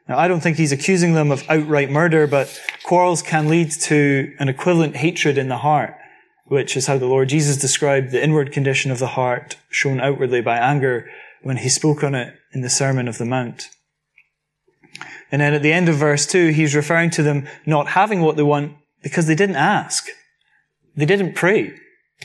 Now, 0.08 0.18
I 0.18 0.26
don't 0.26 0.40
think 0.40 0.56
he's 0.56 0.72
accusing 0.72 1.14
them 1.14 1.30
of 1.30 1.44
outright 1.48 1.90
murder, 1.90 2.26
but 2.26 2.60
quarrels 2.82 3.22
can 3.22 3.48
lead 3.48 3.70
to 3.72 4.34
an 4.38 4.48
equivalent 4.48 4.96
hatred 4.96 5.36
in 5.36 5.48
the 5.48 5.58
heart, 5.58 5.94
which 6.46 6.76
is 6.76 6.86
how 6.86 6.96
the 6.96 7.06
Lord 7.06 7.28
Jesus 7.28 7.56
described 7.56 8.10
the 8.10 8.22
inward 8.22 8.50
condition 8.52 8.90
of 8.90 9.00
the 9.00 9.08
heart 9.08 9.56
shown 9.68 10.00
outwardly 10.00 10.40
by 10.40 10.56
anger 10.58 11.08
when 11.42 11.58
he 11.58 11.68
spoke 11.68 12.02
on 12.02 12.14
it 12.14 12.34
in 12.52 12.62
the 12.62 12.70
Sermon 12.70 13.06
of 13.06 13.18
the 13.18 13.24
Mount. 13.24 13.68
And 15.30 15.40
then 15.40 15.54
at 15.54 15.62
the 15.62 15.72
end 15.72 15.88
of 15.88 15.96
verse 15.96 16.26
2, 16.26 16.48
he's 16.48 16.74
referring 16.74 17.10
to 17.10 17.22
them 17.22 17.46
not 17.66 17.88
having 17.88 18.20
what 18.22 18.36
they 18.36 18.42
want 18.42 18.76
because 19.02 19.26
they 19.26 19.34
didn't 19.34 19.56
ask. 19.56 20.08
they 20.96 21.06
didn't 21.06 21.34
pray. 21.34 21.74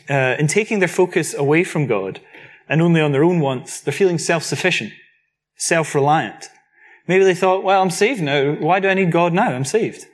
Uh, 0.10 0.36
in 0.40 0.48
taking 0.48 0.80
their 0.80 0.88
focus 0.88 1.34
away 1.34 1.64
from 1.64 1.86
God 1.86 2.20
and 2.68 2.82
only 2.82 3.00
on 3.00 3.12
their 3.12 3.24
own 3.24 3.40
wants, 3.40 3.82
they're 3.82 3.94
feeling 3.94 4.18
self-sufficient, 4.18 4.92
self-reliant. 5.58 6.50
Maybe 7.08 7.24
they 7.24 7.36
thought, 7.36 7.64
well, 7.64 7.82
I'm 7.82 7.90
saved 7.90 8.22
now. 8.22 8.54
Why 8.54 8.80
do 8.80 8.88
I 8.88 8.94
need 8.94 9.12
God 9.12 9.34
now? 9.34 9.52
I'm 9.52 9.66
saved. 9.66 10.06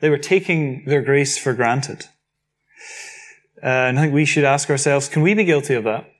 They 0.00 0.10
were 0.10 0.18
taking 0.18 0.84
their 0.86 1.02
grace 1.02 1.36
for 1.38 1.52
granted. 1.52 2.06
Uh, 3.62 3.66
and 3.66 3.98
I 3.98 4.02
think 4.02 4.14
we 4.14 4.24
should 4.24 4.44
ask 4.44 4.70
ourselves, 4.70 5.08
can 5.08 5.22
we 5.22 5.34
be 5.34 5.44
guilty 5.44 5.74
of 5.74 5.84
that? 5.84 6.10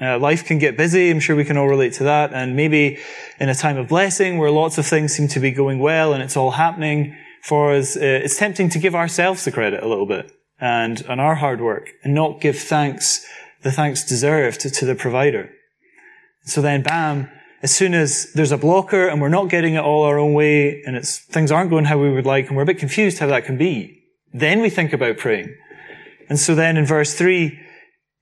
Uh, 0.00 0.18
life 0.18 0.44
can 0.44 0.58
get 0.58 0.76
busy. 0.76 1.10
I'm 1.10 1.20
sure 1.20 1.36
we 1.36 1.44
can 1.44 1.58
all 1.58 1.68
relate 1.68 1.92
to 1.94 2.04
that. 2.04 2.32
And 2.32 2.56
maybe 2.56 2.98
in 3.38 3.48
a 3.48 3.54
time 3.54 3.76
of 3.76 3.88
blessing 3.88 4.38
where 4.38 4.50
lots 4.50 4.78
of 4.78 4.86
things 4.86 5.12
seem 5.12 5.28
to 5.28 5.40
be 5.40 5.50
going 5.50 5.78
well 5.78 6.14
and 6.14 6.22
it's 6.22 6.36
all 6.36 6.52
happening 6.52 7.16
for 7.42 7.74
us, 7.74 7.96
uh, 7.96 8.00
it's 8.00 8.36
tempting 8.38 8.70
to 8.70 8.78
give 8.78 8.94
ourselves 8.94 9.44
the 9.44 9.52
credit 9.52 9.82
a 9.82 9.88
little 9.88 10.06
bit 10.06 10.32
and 10.58 11.04
on 11.08 11.20
our 11.20 11.34
hard 11.34 11.60
work 11.60 11.90
and 12.02 12.14
not 12.14 12.40
give 12.40 12.58
thanks, 12.58 13.26
the 13.62 13.72
thanks 13.72 14.04
deserved 14.04 14.60
to, 14.60 14.70
to 14.70 14.86
the 14.86 14.94
provider. 14.94 15.50
So 16.44 16.62
then, 16.62 16.82
bam, 16.82 17.30
as 17.62 17.70
soon 17.70 17.92
as 17.92 18.32
there's 18.32 18.52
a 18.52 18.58
blocker 18.58 19.06
and 19.06 19.20
we're 19.20 19.28
not 19.28 19.50
getting 19.50 19.74
it 19.74 19.80
all 19.80 20.04
our 20.04 20.18
own 20.18 20.32
way 20.32 20.82
and 20.86 20.96
it's, 20.96 21.18
things 21.18 21.52
aren't 21.52 21.68
going 21.68 21.84
how 21.84 21.98
we 21.98 22.10
would 22.10 22.26
like 22.26 22.48
and 22.48 22.56
we're 22.56 22.62
a 22.62 22.66
bit 22.66 22.78
confused 22.78 23.18
how 23.18 23.26
that 23.26 23.44
can 23.44 23.58
be, 23.58 24.02
then 24.32 24.60
we 24.60 24.70
think 24.70 24.94
about 24.94 25.18
praying. 25.18 25.54
And 26.30 26.38
so 26.38 26.54
then 26.54 26.76
in 26.76 26.86
verse 26.86 27.12
three, 27.14 27.58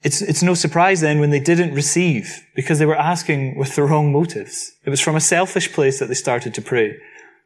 it's, 0.02 0.22
it's 0.22 0.42
no 0.42 0.54
surprise 0.54 1.00
then 1.00 1.18
when 1.18 1.30
they 1.30 1.40
didn't 1.40 1.74
receive 1.74 2.46
because 2.54 2.78
they 2.78 2.86
were 2.86 2.96
asking 2.96 3.58
with 3.58 3.74
the 3.74 3.82
wrong 3.82 4.12
motives. 4.12 4.72
It 4.84 4.90
was 4.90 5.00
from 5.00 5.16
a 5.16 5.20
selfish 5.20 5.72
place 5.72 5.98
that 5.98 6.06
they 6.06 6.14
started 6.14 6.54
to 6.54 6.62
pray 6.62 6.96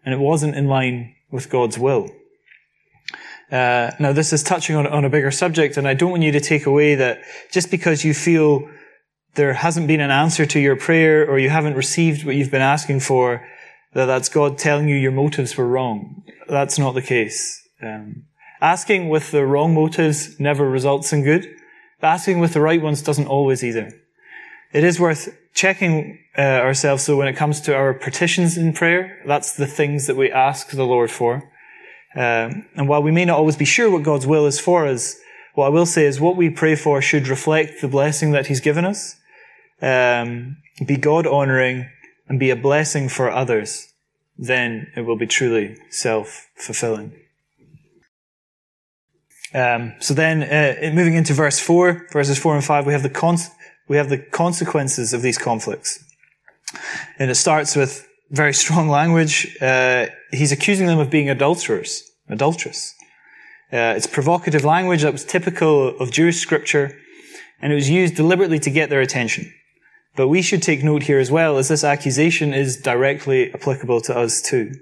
and 0.05 0.15
it 0.15 0.19
wasn't 0.19 0.57
in 0.57 0.67
line 0.67 1.15
with 1.31 1.49
God's 1.49 1.79
will. 1.79 2.11
Uh, 3.51 3.91
now 3.99 4.13
this 4.13 4.33
is 4.33 4.43
touching 4.43 4.77
on, 4.77 4.87
on 4.87 5.05
a 5.05 5.11
bigger 5.11 5.31
subject 5.31 5.77
and 5.77 5.89
I 5.89 5.95
don't 5.95 6.11
want 6.11 6.23
you 6.23 6.33
to 6.33 6.41
take 6.41 6.67
away 6.67 6.95
that 6.95 7.23
just 7.51 7.71
because 7.71 8.05
you 8.05 8.13
feel 8.13 8.69
there 9.35 9.55
hasn't 9.55 9.89
been 9.89 10.01
an 10.01 10.11
answer 10.11 10.45
to 10.45 10.61
your 10.61 10.77
prayer 10.77 11.29
or 11.29 11.39
you 11.39 11.49
haven't 11.49 11.75
received 11.75 12.25
what 12.25 12.35
you've 12.35 12.51
been 12.51 12.61
asking 12.61 13.01
for, 13.01 13.47
that 13.95 14.07
that's 14.07 14.29
God 14.29 14.59
telling 14.59 14.89
you 14.89 14.97
your 14.97 15.13
motives 15.13 15.57
were 15.57 15.67
wrong. 15.67 16.23
That's 16.49 16.79
not 16.79 16.93
the 16.93 17.03
case. 17.03 17.67
Um, 17.81 18.25
asking 18.61 19.09
with 19.09 19.31
the 19.31 19.45
wrong 19.47 19.75
motives 19.75 20.39
never 20.39 20.69
results 20.69 21.13
in 21.13 21.25
good, 21.25 21.47
asking 22.03 22.41
with 22.41 22.53
the 22.53 22.61
right 22.61 22.81
ones 22.81 23.03
doesn't 23.03 23.27
always 23.27 23.63
either. 23.63 23.93
It 24.73 24.85
is 24.85 24.99
worth 24.99 25.37
checking 25.55 26.19
uh, 26.37 26.41
ourselves 26.41 27.03
so 27.03 27.17
when 27.17 27.29
it 27.29 27.37
comes 27.37 27.61
to 27.63 27.75
our 27.75 27.93
petitions 27.93 28.57
in 28.57 28.73
prayer, 28.73 29.23
that's 29.27 29.55
the 29.55 29.67
things 29.67 30.07
that 30.07 30.17
we 30.17 30.31
ask 30.31 30.71
the 30.71 30.85
Lord 30.85 31.11
for. 31.11 31.51
Um, 32.15 32.67
and 32.75 32.89
while 32.89 33.03
we 33.03 33.11
may 33.11 33.25
not 33.25 33.39
always 33.39 33.57
be 33.57 33.65
sure 33.65 33.91
what 33.91 34.03
God's 34.03 34.27
will 34.27 34.47
is 34.47 34.59
for 34.59 34.87
us, 34.87 35.17
what 35.55 35.67
I 35.67 35.71
will 35.71 35.87
say 35.87 36.07
is 36.07 36.21
what 36.21 36.37
we 36.37 36.49
pray 36.49 36.75
for 36.75 37.03
should 37.03 37.29
reflect 37.29 37.81
the 37.81 37.89
blessing 37.89 38.33
that 38.33 38.47
He's 38.47 38.61
given 38.61 38.85
us 38.85 39.17
um, 39.83 40.59
be 40.87 40.97
God 40.97 41.27
honoring, 41.27 41.91
and 42.29 42.39
be 42.39 42.51
a 42.51 42.57
blessing 42.57 43.09
for 43.09 43.31
others, 43.31 43.93
then 44.39 44.91
it 44.97 45.03
will 45.03 45.19
be 45.19 45.27
truly 45.27 45.77
self 45.91 46.49
fulfilling. 46.55 47.13
Um, 49.55 49.95
so 50.01 50.15
then, 50.15 50.43
uh, 50.43 50.95
moving 50.95 51.15
into 51.15 51.35
verse 51.35 51.59
four, 51.59 52.07
verses 52.13 52.39
four 52.39 52.55
and 52.55 52.65
five, 52.65 52.87
we 52.87 52.93
have 52.93 53.03
the 53.03 53.11
con- 53.11 53.37
we 53.89 53.97
have 53.97 54.09
the 54.09 54.19
consequences 54.19 55.13
of 55.13 55.21
these 55.21 55.37
conflicts, 55.37 56.03
and 57.19 57.31
it 57.31 57.35
starts 57.35 57.77
with 57.77 58.09
very 58.31 58.55
strong 58.55 58.89
language. 58.89 59.57
Uh, 59.61 60.07
he's 60.31 60.53
accusing 60.53 60.87
them 60.87 60.99
of 60.99 61.11
being 61.11 61.29
adulterers, 61.29 62.03
adulteress. 62.29 62.95
Uh, 63.73 63.95
it's 63.97 64.07
provocative 64.07 64.65
language 64.65 65.03
that 65.03 65.13
was 65.13 65.25
typical 65.25 65.99
of 65.99 66.11
Jewish 66.11 66.39
scripture, 66.39 66.99
and 67.61 67.73
it 67.73 67.75
was 67.75 67.91
used 67.91 68.15
deliberately 68.17 68.59
to 68.59 68.71
get 68.71 68.89
their 68.89 69.01
attention. 69.01 69.53
But 70.17 70.29
we 70.29 70.43
should 70.43 70.63
take 70.63 70.83
note 70.83 71.05
here 71.05 71.19
as 71.19 71.31
well, 71.31 71.59
as 71.59 71.69
this 71.69 71.85
accusation 71.85 72.53
is 72.53 72.77
directly 72.77 73.53
applicable 73.53 74.01
to 74.03 74.17
us 74.17 74.43
too. 74.43 74.73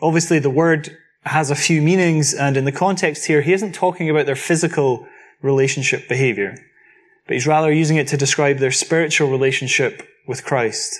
Obviously, 0.00 0.38
the 0.38 0.50
word 0.50 0.96
has 1.24 1.50
a 1.50 1.56
few 1.56 1.82
meanings, 1.82 2.32
and 2.34 2.56
in 2.56 2.64
the 2.64 2.72
context 2.72 3.26
here, 3.26 3.42
he 3.42 3.52
isn't 3.52 3.74
talking 3.74 4.08
about 4.08 4.26
their 4.26 4.36
physical 4.36 5.06
relationship 5.42 6.08
behavior, 6.08 6.56
but 7.26 7.34
he's 7.34 7.46
rather 7.46 7.72
using 7.72 7.96
it 7.96 8.08
to 8.08 8.16
describe 8.16 8.58
their 8.58 8.70
spiritual 8.70 9.30
relationship 9.30 10.08
with 10.26 10.44
Christ. 10.44 10.98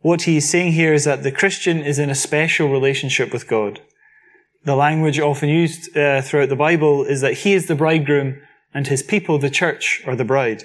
What 0.00 0.22
he's 0.22 0.48
saying 0.48 0.72
here 0.72 0.92
is 0.92 1.04
that 1.04 1.22
the 1.22 1.32
Christian 1.32 1.80
is 1.80 1.98
in 1.98 2.10
a 2.10 2.14
special 2.14 2.68
relationship 2.68 3.32
with 3.32 3.48
God. 3.48 3.80
The 4.64 4.76
language 4.76 5.18
often 5.18 5.48
used 5.48 5.96
uh, 5.96 6.20
throughout 6.22 6.48
the 6.48 6.56
Bible 6.56 7.04
is 7.04 7.20
that 7.20 7.34
he 7.34 7.54
is 7.54 7.66
the 7.66 7.74
bridegroom 7.74 8.40
and 8.74 8.86
his 8.86 9.02
people, 9.02 9.38
the 9.38 9.50
church, 9.50 10.02
are 10.06 10.16
the 10.16 10.24
bride. 10.24 10.64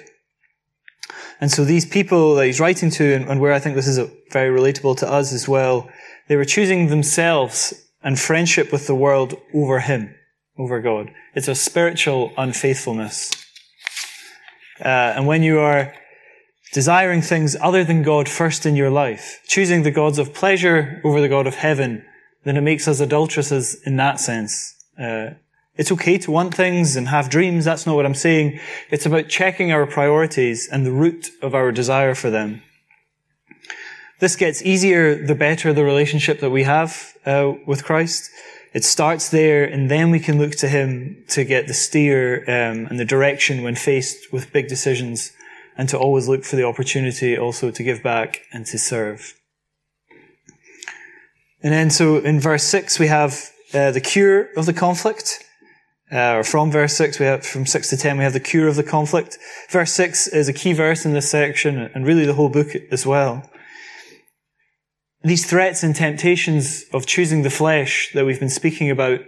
And 1.40 1.50
so 1.50 1.64
these 1.64 1.86
people 1.86 2.36
that 2.36 2.46
he's 2.46 2.60
writing 2.60 2.90
to, 2.90 3.14
and, 3.14 3.28
and 3.28 3.40
where 3.40 3.52
I 3.52 3.58
think 3.58 3.74
this 3.74 3.88
is 3.88 3.98
very 4.30 4.56
relatable 4.56 4.96
to 4.98 5.10
us 5.10 5.32
as 5.32 5.48
well, 5.48 5.88
they 6.28 6.36
were 6.36 6.44
choosing 6.44 6.88
themselves 6.88 7.74
and 8.02 8.18
friendship 8.18 8.72
with 8.72 8.86
the 8.86 8.94
world 8.94 9.34
over 9.54 9.80
him, 9.80 10.14
over 10.58 10.80
God. 10.80 11.10
It's 11.34 11.48
a 11.48 11.54
spiritual 11.54 12.32
unfaithfulness. 12.36 13.30
Uh, 14.80 15.14
and 15.16 15.26
when 15.26 15.42
you 15.42 15.60
are 15.60 15.94
desiring 16.72 17.22
things 17.22 17.56
other 17.60 17.84
than 17.84 18.02
God 18.02 18.28
first 18.28 18.66
in 18.66 18.76
your 18.76 18.90
life, 18.90 19.40
choosing 19.46 19.82
the 19.82 19.90
gods 19.90 20.18
of 20.18 20.34
pleasure 20.34 21.00
over 21.04 21.20
the 21.20 21.28
God 21.28 21.46
of 21.46 21.54
heaven, 21.54 22.04
then 22.44 22.56
it 22.56 22.62
makes 22.62 22.88
us 22.88 23.00
adulteresses 23.00 23.80
in 23.86 23.96
that 23.96 24.18
sense. 24.18 24.74
Uh, 24.98 25.30
it's 25.76 25.92
okay 25.92 26.18
to 26.18 26.30
want 26.30 26.54
things 26.54 26.96
and 26.96 27.08
have 27.08 27.30
dreams. 27.30 27.64
That's 27.64 27.86
not 27.86 27.96
what 27.96 28.04
I'm 28.04 28.14
saying. 28.14 28.60
It's 28.90 29.06
about 29.06 29.28
checking 29.28 29.72
our 29.72 29.86
priorities 29.86 30.68
and 30.70 30.84
the 30.84 30.92
root 30.92 31.30
of 31.40 31.54
our 31.54 31.72
desire 31.72 32.14
for 32.14 32.30
them. 32.30 32.62
This 34.22 34.36
gets 34.36 34.62
easier 34.62 35.16
the 35.16 35.34
better 35.34 35.72
the 35.72 35.82
relationship 35.82 36.38
that 36.42 36.50
we 36.50 36.62
have 36.62 37.16
uh, 37.26 37.54
with 37.66 37.82
Christ. 37.82 38.30
It 38.72 38.84
starts 38.84 39.30
there, 39.30 39.64
and 39.64 39.90
then 39.90 40.12
we 40.12 40.20
can 40.20 40.38
look 40.38 40.52
to 40.58 40.68
Him 40.68 41.24
to 41.30 41.42
get 41.42 41.66
the 41.66 41.74
steer 41.74 42.44
um, 42.46 42.86
and 42.86 43.00
the 43.00 43.04
direction 43.04 43.64
when 43.64 43.74
faced 43.74 44.32
with 44.32 44.52
big 44.52 44.68
decisions, 44.68 45.32
and 45.76 45.88
to 45.88 45.98
always 45.98 46.28
look 46.28 46.44
for 46.44 46.54
the 46.54 46.62
opportunity 46.62 47.36
also 47.36 47.72
to 47.72 47.82
give 47.82 48.00
back 48.00 48.42
and 48.52 48.64
to 48.66 48.78
serve. 48.78 49.34
And 51.60 51.72
then, 51.72 51.90
so 51.90 52.18
in 52.18 52.38
verse 52.38 52.62
six, 52.62 53.00
we 53.00 53.08
have 53.08 53.50
uh, 53.74 53.90
the 53.90 54.00
cure 54.00 54.50
of 54.56 54.66
the 54.66 54.72
conflict. 54.72 55.44
Uh, 56.12 56.36
or 56.36 56.44
from 56.44 56.70
verse 56.70 56.94
6, 56.96 57.18
we 57.18 57.24
have, 57.24 57.44
from 57.44 57.64
6 57.64 57.88
to 57.88 57.96
10, 57.96 58.18
we 58.18 58.22
have 58.22 58.34
the 58.34 58.38
cure 58.38 58.68
of 58.68 58.76
the 58.76 58.82
conflict. 58.82 59.38
Verse 59.70 59.92
6 59.92 60.28
is 60.28 60.46
a 60.46 60.52
key 60.52 60.74
verse 60.74 61.06
in 61.06 61.14
this 61.14 61.30
section, 61.30 61.90
and 61.94 62.06
really 62.06 62.26
the 62.26 62.34
whole 62.34 62.50
book 62.50 62.68
as 62.90 63.06
well. 63.06 63.50
These 65.24 65.48
threats 65.48 65.84
and 65.84 65.94
temptations 65.94 66.84
of 66.92 67.06
choosing 67.06 67.42
the 67.42 67.50
flesh 67.50 68.10
that 68.14 68.26
we've 68.26 68.40
been 68.40 68.48
speaking 68.48 68.90
about 68.90 69.20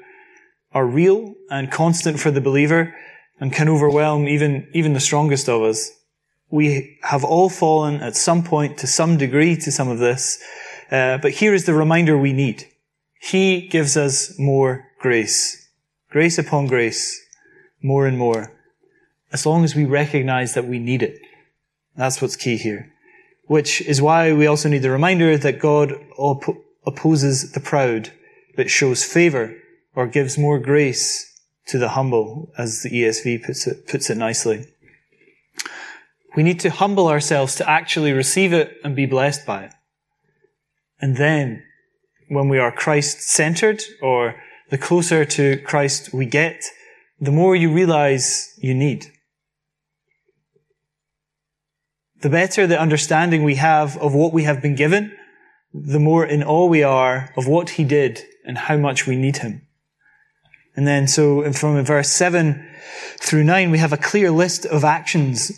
are 0.72 0.86
real 0.86 1.34
and 1.50 1.70
constant 1.70 2.18
for 2.18 2.32
the 2.32 2.40
believer 2.40 2.94
and 3.38 3.52
can 3.52 3.68
overwhelm 3.68 4.26
even, 4.26 4.68
even 4.72 4.92
the 4.92 5.00
strongest 5.00 5.48
of 5.48 5.62
us. 5.62 5.92
We 6.50 6.98
have 7.02 7.22
all 7.22 7.48
fallen 7.48 8.00
at 8.00 8.16
some 8.16 8.42
point 8.42 8.78
to 8.78 8.88
some 8.88 9.16
degree 9.16 9.56
to 9.56 9.70
some 9.70 9.88
of 9.88 10.00
this, 10.00 10.42
uh, 10.90 11.18
but 11.18 11.32
here 11.32 11.54
is 11.54 11.64
the 11.64 11.74
reminder 11.74 12.18
we 12.18 12.32
need. 12.32 12.64
He 13.20 13.68
gives 13.68 13.96
us 13.96 14.36
more 14.38 14.88
grace. 15.00 15.68
Grace 16.10 16.38
upon 16.38 16.66
grace, 16.66 17.20
more 17.82 18.06
and 18.06 18.18
more, 18.18 18.52
as 19.32 19.46
long 19.46 19.64
as 19.64 19.74
we 19.74 19.84
recognize 19.84 20.54
that 20.54 20.66
we 20.66 20.78
need 20.78 21.02
it. 21.02 21.20
That's 21.96 22.20
what's 22.20 22.36
key 22.36 22.56
here. 22.56 22.93
Which 23.46 23.80
is 23.82 24.00
why 24.00 24.32
we 24.32 24.46
also 24.46 24.68
need 24.68 24.82
the 24.82 24.90
reminder 24.90 25.36
that 25.36 25.58
God 25.58 25.92
op- 26.16 26.56
opposes 26.86 27.52
the 27.52 27.60
proud, 27.60 28.12
but 28.56 28.70
shows 28.70 29.04
favor 29.04 29.54
or 29.94 30.06
gives 30.06 30.38
more 30.38 30.58
grace 30.58 31.30
to 31.66 31.78
the 31.78 31.90
humble, 31.90 32.52
as 32.58 32.82
the 32.82 32.90
ESV 32.90 33.44
puts 33.44 33.66
it, 33.66 33.86
puts 33.86 34.10
it 34.10 34.16
nicely. 34.16 34.66
We 36.36 36.42
need 36.42 36.60
to 36.60 36.70
humble 36.70 37.08
ourselves 37.08 37.54
to 37.56 37.68
actually 37.68 38.12
receive 38.12 38.52
it 38.52 38.76
and 38.82 38.96
be 38.96 39.06
blessed 39.06 39.46
by 39.46 39.64
it. 39.64 39.72
And 41.00 41.16
then, 41.16 41.62
when 42.28 42.48
we 42.48 42.58
are 42.58 42.72
Christ 42.72 43.22
centered 43.22 43.82
or 44.02 44.36
the 44.70 44.78
closer 44.78 45.24
to 45.24 45.58
Christ 45.58 46.12
we 46.12 46.26
get, 46.26 46.64
the 47.20 47.30
more 47.30 47.54
you 47.54 47.72
realize 47.72 48.54
you 48.58 48.74
need. 48.74 49.12
The 52.24 52.30
better 52.30 52.66
the 52.66 52.80
understanding 52.80 53.44
we 53.44 53.56
have 53.56 53.98
of 53.98 54.14
what 54.14 54.32
we 54.32 54.44
have 54.44 54.62
been 54.62 54.74
given, 54.74 55.12
the 55.74 56.00
more 56.00 56.24
in 56.24 56.42
awe 56.42 56.64
we 56.64 56.82
are 56.82 57.30
of 57.36 57.46
what 57.46 57.76
He 57.76 57.84
did 57.84 58.22
and 58.46 58.56
how 58.56 58.78
much 58.78 59.06
we 59.06 59.14
need 59.14 59.36
Him. 59.36 59.60
And 60.74 60.86
then, 60.86 61.06
so 61.06 61.52
from 61.52 61.84
verse 61.84 62.08
7 62.08 62.66
through 63.20 63.44
9, 63.44 63.70
we 63.70 63.76
have 63.76 63.92
a 63.92 63.98
clear 63.98 64.30
list 64.30 64.64
of 64.64 64.84
actions 64.84 65.52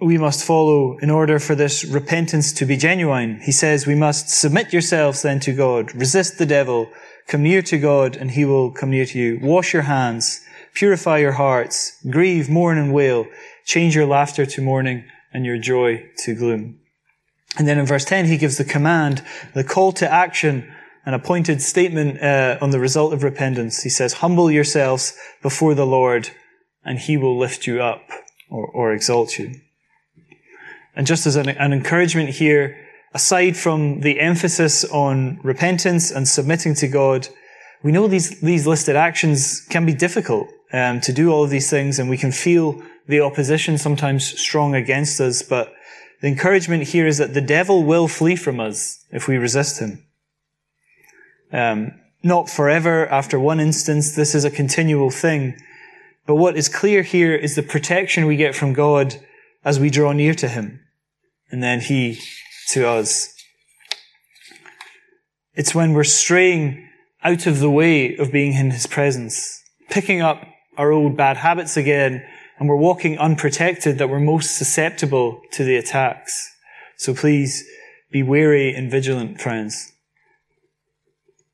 we 0.00 0.18
must 0.18 0.44
follow 0.44 0.98
in 0.98 1.08
order 1.08 1.38
for 1.38 1.54
this 1.54 1.84
repentance 1.84 2.52
to 2.54 2.66
be 2.66 2.76
genuine. 2.76 3.38
He 3.40 3.52
says, 3.52 3.86
we 3.86 3.94
must 3.94 4.28
submit 4.28 4.72
yourselves 4.72 5.22
then 5.22 5.38
to 5.38 5.52
God, 5.52 5.94
resist 5.94 6.38
the 6.38 6.46
devil, 6.46 6.90
Come 7.28 7.44
near 7.44 7.62
to 7.62 7.78
God 7.78 8.16
and 8.16 8.32
he 8.32 8.44
will 8.44 8.72
come 8.72 8.90
near 8.90 9.04
to 9.04 9.16
you. 9.16 9.38
Wash 9.40 9.72
your 9.72 9.82
hands, 9.82 10.40
Purify 10.74 11.18
your 11.18 11.32
hearts. 11.32 11.96
Grieve, 12.10 12.48
mourn, 12.48 12.76
and 12.76 12.92
wail. 12.92 13.26
Change 13.64 13.94
your 13.94 14.06
laughter 14.06 14.46
to 14.46 14.62
mourning 14.62 15.04
and 15.32 15.44
your 15.44 15.58
joy 15.58 16.08
to 16.24 16.34
gloom. 16.34 16.80
And 17.56 17.66
then 17.66 17.78
in 17.78 17.86
verse 17.86 18.04
10, 18.04 18.26
he 18.26 18.36
gives 18.36 18.58
the 18.58 18.64
command, 18.64 19.24
the 19.54 19.64
call 19.64 19.92
to 19.92 20.10
action, 20.10 20.72
an 21.04 21.14
appointed 21.14 21.62
statement 21.62 22.22
uh, 22.22 22.58
on 22.60 22.70
the 22.70 22.78
result 22.78 23.12
of 23.12 23.22
repentance. 23.22 23.82
He 23.82 23.88
says, 23.88 24.14
Humble 24.14 24.50
yourselves 24.50 25.16
before 25.42 25.74
the 25.74 25.86
Lord, 25.86 26.30
and 26.84 26.98
he 26.98 27.16
will 27.16 27.38
lift 27.38 27.66
you 27.66 27.82
up 27.82 28.02
or, 28.50 28.66
or 28.66 28.92
exalt 28.92 29.38
you. 29.38 29.54
And 30.94 31.06
just 31.06 31.26
as 31.26 31.36
an, 31.36 31.48
an 31.48 31.72
encouragement 31.72 32.30
here, 32.30 32.76
aside 33.14 33.56
from 33.56 34.00
the 34.00 34.20
emphasis 34.20 34.84
on 34.84 35.40
repentance 35.42 36.10
and 36.10 36.28
submitting 36.28 36.74
to 36.74 36.88
God, 36.88 37.28
we 37.82 37.92
know 37.92 38.08
these, 38.08 38.40
these 38.40 38.66
listed 38.66 38.96
actions 38.96 39.60
can 39.70 39.86
be 39.86 39.94
difficult 39.94 40.48
um, 40.72 41.00
to 41.00 41.12
do 41.12 41.30
all 41.30 41.44
of 41.44 41.50
these 41.50 41.70
things, 41.70 41.98
and 41.98 42.10
we 42.10 42.18
can 42.18 42.32
feel 42.32 42.82
the 43.08 43.20
opposition 43.20 43.78
sometimes 43.78 44.38
strong 44.38 44.74
against 44.74 45.20
us, 45.20 45.42
but 45.42 45.72
the 46.20 46.28
encouragement 46.28 46.84
here 46.84 47.06
is 47.06 47.18
that 47.18 47.34
the 47.34 47.40
devil 47.40 47.84
will 47.84 48.06
flee 48.06 48.36
from 48.36 48.60
us 48.60 49.04
if 49.10 49.26
we 49.26 49.38
resist 49.38 49.80
him. 49.80 50.04
Um, 51.52 51.92
not 52.22 52.50
forever 52.50 53.06
after 53.06 53.40
one 53.40 53.60
instance, 53.60 54.14
this 54.14 54.34
is 54.34 54.44
a 54.44 54.50
continual 54.50 55.10
thing. 55.10 55.56
But 56.26 56.34
what 56.34 56.56
is 56.56 56.68
clear 56.68 57.02
here 57.02 57.34
is 57.34 57.54
the 57.54 57.62
protection 57.62 58.26
we 58.26 58.36
get 58.36 58.54
from 58.54 58.74
God 58.74 59.16
as 59.64 59.80
we 59.80 59.88
draw 59.88 60.12
near 60.12 60.34
to 60.34 60.48
him. 60.48 60.80
And 61.50 61.62
then 61.62 61.80
he 61.80 62.18
to 62.68 62.86
us. 62.86 63.32
It's 65.54 65.74
when 65.74 65.94
we're 65.94 66.04
straying 66.04 66.86
out 67.24 67.46
of 67.46 67.60
the 67.60 67.70
way 67.70 68.16
of 68.16 68.30
being 68.30 68.52
in 68.52 68.70
his 68.70 68.86
presence, 68.86 69.62
picking 69.88 70.20
up 70.20 70.44
our 70.76 70.92
old 70.92 71.16
bad 71.16 71.38
habits 71.38 71.76
again 71.76 72.24
and 72.58 72.68
we're 72.68 72.76
walking 72.76 73.18
unprotected 73.18 73.98
that 73.98 74.08
we're 74.08 74.20
most 74.20 74.56
susceptible 74.56 75.40
to 75.52 75.64
the 75.64 75.76
attacks. 75.76 76.54
So 76.96 77.14
please 77.14 77.64
be 78.10 78.22
wary 78.22 78.74
and 78.74 78.90
vigilant, 78.90 79.40
friends. 79.40 79.92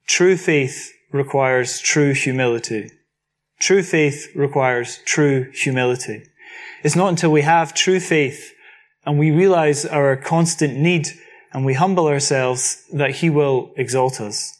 True 0.06 0.36
faith 0.36 0.92
requires 1.12 1.78
true 1.78 2.14
humility. 2.14 2.90
True 3.60 3.82
faith 3.82 4.28
requires 4.34 4.98
true 5.04 5.50
humility. 5.52 6.24
It's 6.82 6.96
not 6.96 7.08
until 7.08 7.32
we 7.32 7.42
have 7.42 7.74
true 7.74 8.00
faith 8.00 8.52
and 9.06 9.18
we 9.18 9.30
realize 9.30 9.84
our 9.84 10.16
constant 10.16 10.76
need 10.76 11.08
and 11.52 11.64
we 11.64 11.74
humble 11.74 12.06
ourselves 12.06 12.84
that 12.92 13.16
He 13.16 13.30
will 13.30 13.72
exalt 13.76 14.20
us. 14.20 14.58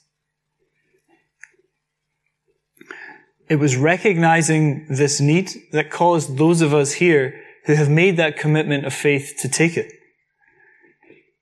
It 3.49 3.57
was 3.57 3.77
recognizing 3.77 4.87
this 4.89 5.21
need 5.21 5.51
that 5.73 5.91
caused 5.91 6.39
those 6.39 6.61
of 6.61 6.73
us 6.73 6.95
here 6.95 7.41
who 7.67 7.75
have 7.75 7.91
made 7.91 8.17
that 8.17 8.39
commitment 8.39 8.87
of 8.87 8.95
faith 8.95 9.35
to 9.41 9.49
take 9.49 9.77
it. 9.77 9.93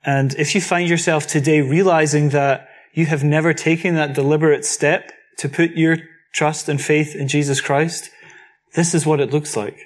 And 0.04 0.35
if 0.35 0.54
you 0.54 0.61
find 0.61 0.88
yourself 0.88 1.26
today 1.26 1.61
realizing 1.61 2.30
that 2.30 2.68
you 2.92 3.06
have 3.06 3.23
never 3.23 3.54
taken 3.54 3.94
that 3.94 4.14
deliberate 4.14 4.64
step 4.64 5.12
to 5.38 5.49
put 5.49 5.73
your 5.73 5.99
trust 6.32 6.68
and 6.68 6.80
faith 6.80 7.14
in 7.14 7.28
Jesus 7.28 7.61
Christ, 7.61 8.11
this 8.75 8.94
is 8.94 9.06
what 9.06 9.21
it 9.21 9.32
looks 9.32 9.56
like. 9.56 9.78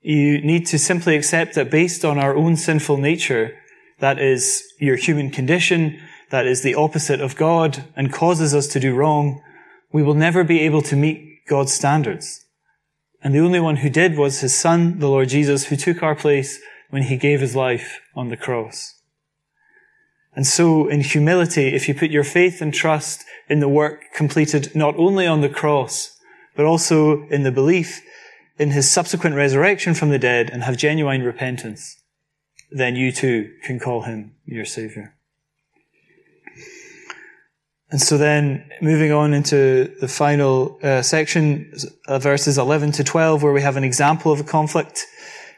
You 0.00 0.40
need 0.40 0.66
to 0.66 0.78
simply 0.78 1.16
accept 1.16 1.54
that 1.54 1.70
based 1.70 2.04
on 2.04 2.18
our 2.18 2.34
own 2.36 2.56
sinful 2.56 2.96
nature, 2.96 3.56
that 3.98 4.18
is 4.18 4.62
your 4.80 4.96
human 4.96 5.30
condition, 5.30 6.00
that 6.30 6.46
is 6.46 6.62
the 6.62 6.74
opposite 6.74 7.20
of 7.20 7.36
God 7.36 7.84
and 7.94 8.12
causes 8.12 8.54
us 8.54 8.66
to 8.68 8.80
do 8.80 8.94
wrong, 8.94 9.40
we 9.92 10.02
will 10.02 10.14
never 10.14 10.44
be 10.44 10.60
able 10.60 10.82
to 10.82 10.96
meet 10.96 11.46
God's 11.48 11.72
standards. 11.72 12.44
And 13.22 13.34
the 13.34 13.40
only 13.40 13.60
one 13.60 13.76
who 13.76 13.90
did 13.90 14.16
was 14.16 14.40
his 14.40 14.54
son, 14.54 14.98
the 14.98 15.08
Lord 15.08 15.28
Jesus, 15.28 15.66
who 15.66 15.76
took 15.76 16.02
our 16.02 16.14
place 16.14 16.60
when 16.90 17.04
he 17.04 17.16
gave 17.16 17.40
his 17.40 17.56
life 17.56 18.00
on 18.14 18.28
the 18.28 18.36
cross. 18.36 18.94
And 20.34 20.46
so 20.46 20.86
in 20.86 21.00
humility, 21.00 21.74
if 21.74 21.88
you 21.88 21.94
put 21.94 22.10
your 22.10 22.24
faith 22.24 22.60
and 22.60 22.72
trust 22.72 23.24
in 23.48 23.60
the 23.60 23.68
work 23.68 24.04
completed 24.14 24.76
not 24.76 24.94
only 24.96 25.26
on 25.26 25.40
the 25.40 25.48
cross, 25.48 26.16
but 26.54 26.66
also 26.66 27.26
in 27.28 27.42
the 27.42 27.50
belief 27.50 28.02
in 28.58 28.70
his 28.70 28.90
subsequent 28.90 29.34
resurrection 29.34 29.94
from 29.94 30.10
the 30.10 30.18
dead 30.18 30.50
and 30.50 30.62
have 30.62 30.76
genuine 30.76 31.22
repentance, 31.22 31.96
then 32.70 32.96
you 32.96 33.12
too 33.12 33.50
can 33.64 33.78
call 33.78 34.02
him 34.02 34.34
your 34.44 34.64
savior. 34.64 35.15
And 37.90 38.00
so 38.00 38.18
then 38.18 38.68
moving 38.82 39.12
on 39.12 39.32
into 39.32 39.94
the 40.00 40.08
final 40.08 40.78
uh, 40.82 41.02
section, 41.02 41.72
uh, 42.08 42.18
verses 42.18 42.58
11 42.58 42.92
to 42.92 43.04
12, 43.04 43.42
where 43.42 43.52
we 43.52 43.62
have 43.62 43.76
an 43.76 43.84
example 43.84 44.32
of 44.32 44.40
a 44.40 44.44
conflict. 44.44 45.06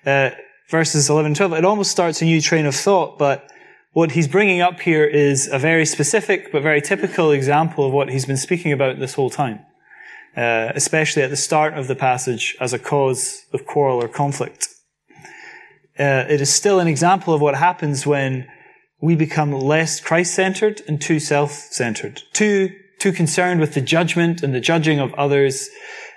Uh, 0.04 0.30
verses 0.68 1.08
11 1.08 1.28
and 1.28 1.36
12, 1.36 1.52
it 1.54 1.64
almost 1.64 1.90
starts 1.90 2.20
a 2.20 2.24
new 2.24 2.40
train 2.40 2.66
of 2.66 2.74
thought, 2.74 3.18
but 3.18 3.50
what 3.92 4.12
he's 4.12 4.28
bringing 4.28 4.60
up 4.60 4.78
here 4.80 5.04
is 5.04 5.48
a 5.50 5.58
very 5.58 5.86
specific 5.86 6.52
but 6.52 6.62
very 6.62 6.82
typical 6.82 7.30
example 7.32 7.86
of 7.86 7.92
what 7.92 8.10
he's 8.10 8.26
been 8.26 8.36
speaking 8.36 8.72
about 8.72 8.98
this 8.98 9.14
whole 9.14 9.30
time. 9.30 9.60
Uh, 10.36 10.70
especially 10.76 11.22
at 11.22 11.30
the 11.30 11.36
start 11.36 11.74
of 11.74 11.88
the 11.88 11.96
passage 11.96 12.56
as 12.60 12.72
a 12.72 12.78
cause 12.78 13.44
of 13.52 13.66
quarrel 13.66 14.00
or 14.00 14.06
conflict. 14.06 14.68
Uh, 15.98 16.24
it 16.28 16.40
is 16.40 16.54
still 16.54 16.78
an 16.78 16.86
example 16.86 17.34
of 17.34 17.40
what 17.40 17.56
happens 17.56 18.06
when 18.06 18.46
we 19.00 19.14
become 19.14 19.52
less 19.52 20.00
Christ-centered 20.00 20.82
and 20.88 21.00
too 21.00 21.20
self-centered, 21.20 22.22
too, 22.32 22.70
too 22.98 23.12
concerned 23.12 23.60
with 23.60 23.74
the 23.74 23.80
judgment 23.80 24.42
and 24.42 24.54
the 24.54 24.60
judging 24.60 24.98
of 24.98 25.14
others, 25.14 25.68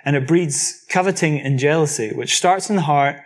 and 0.04 0.16
it 0.16 0.28
breeds 0.28 0.84
coveting 0.90 1.40
and 1.40 1.60
jealousy, 1.60 2.12
which 2.16 2.36
starts 2.36 2.70
in 2.70 2.76
the 2.76 2.82
heart, 2.84 3.18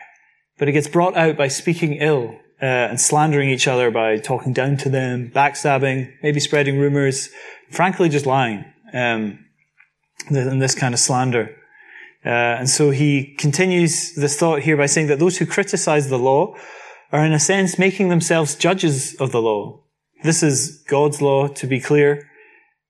but 0.58 0.68
it 0.68 0.74
gets 0.74 0.88
brought 0.88 1.15
out 1.15 1.38
by 1.38 1.48
speaking 1.48 1.94
ill 1.94 2.38
uh, 2.62 2.65
and 2.65 3.00
slandering 3.00 3.50
each 3.50 3.68
other 3.68 3.91
by 3.91 4.18
talking 4.18 4.54
down 4.54 4.78
to 4.78 4.89
them, 4.89 5.32
backstabbing, 5.34 6.12
maybe 6.22 6.39
spreading 6.39 6.78
rumors, 6.78 7.30
frankly 7.72 8.10
just 8.10 8.26
lying, 8.26 8.65
um, 8.94 9.39
in 10.30 10.60
this 10.60 10.76
kind 10.76 10.94
of 10.94 11.00
slander. 11.00 11.56
Uh, 12.26 12.58
and 12.60 12.70
so 12.70 12.89
he 12.89 13.36
continues 13.36 14.15
this 14.15 14.38
thought 14.38 14.62
here 14.62 14.76
by 14.76 14.88
saying 14.88 15.08
that 15.08 15.20
those 15.20 15.38
who 15.38 15.46
criticize 15.46 16.10
the 16.10 16.18
law 16.18 16.56
are 17.12 17.26
in 17.26 17.34
a 17.34 17.39
sense 17.39 17.80
making 17.80 18.10
themselves 18.10 18.56
judges 18.56 19.15
of 19.15 19.32
the 19.32 19.41
law. 19.41 19.80
This 20.24 20.41
is 20.41 20.84
God's 20.88 21.22
law, 21.22 21.48
to 21.48 21.68
be 21.68 21.80
clear. 21.80 22.30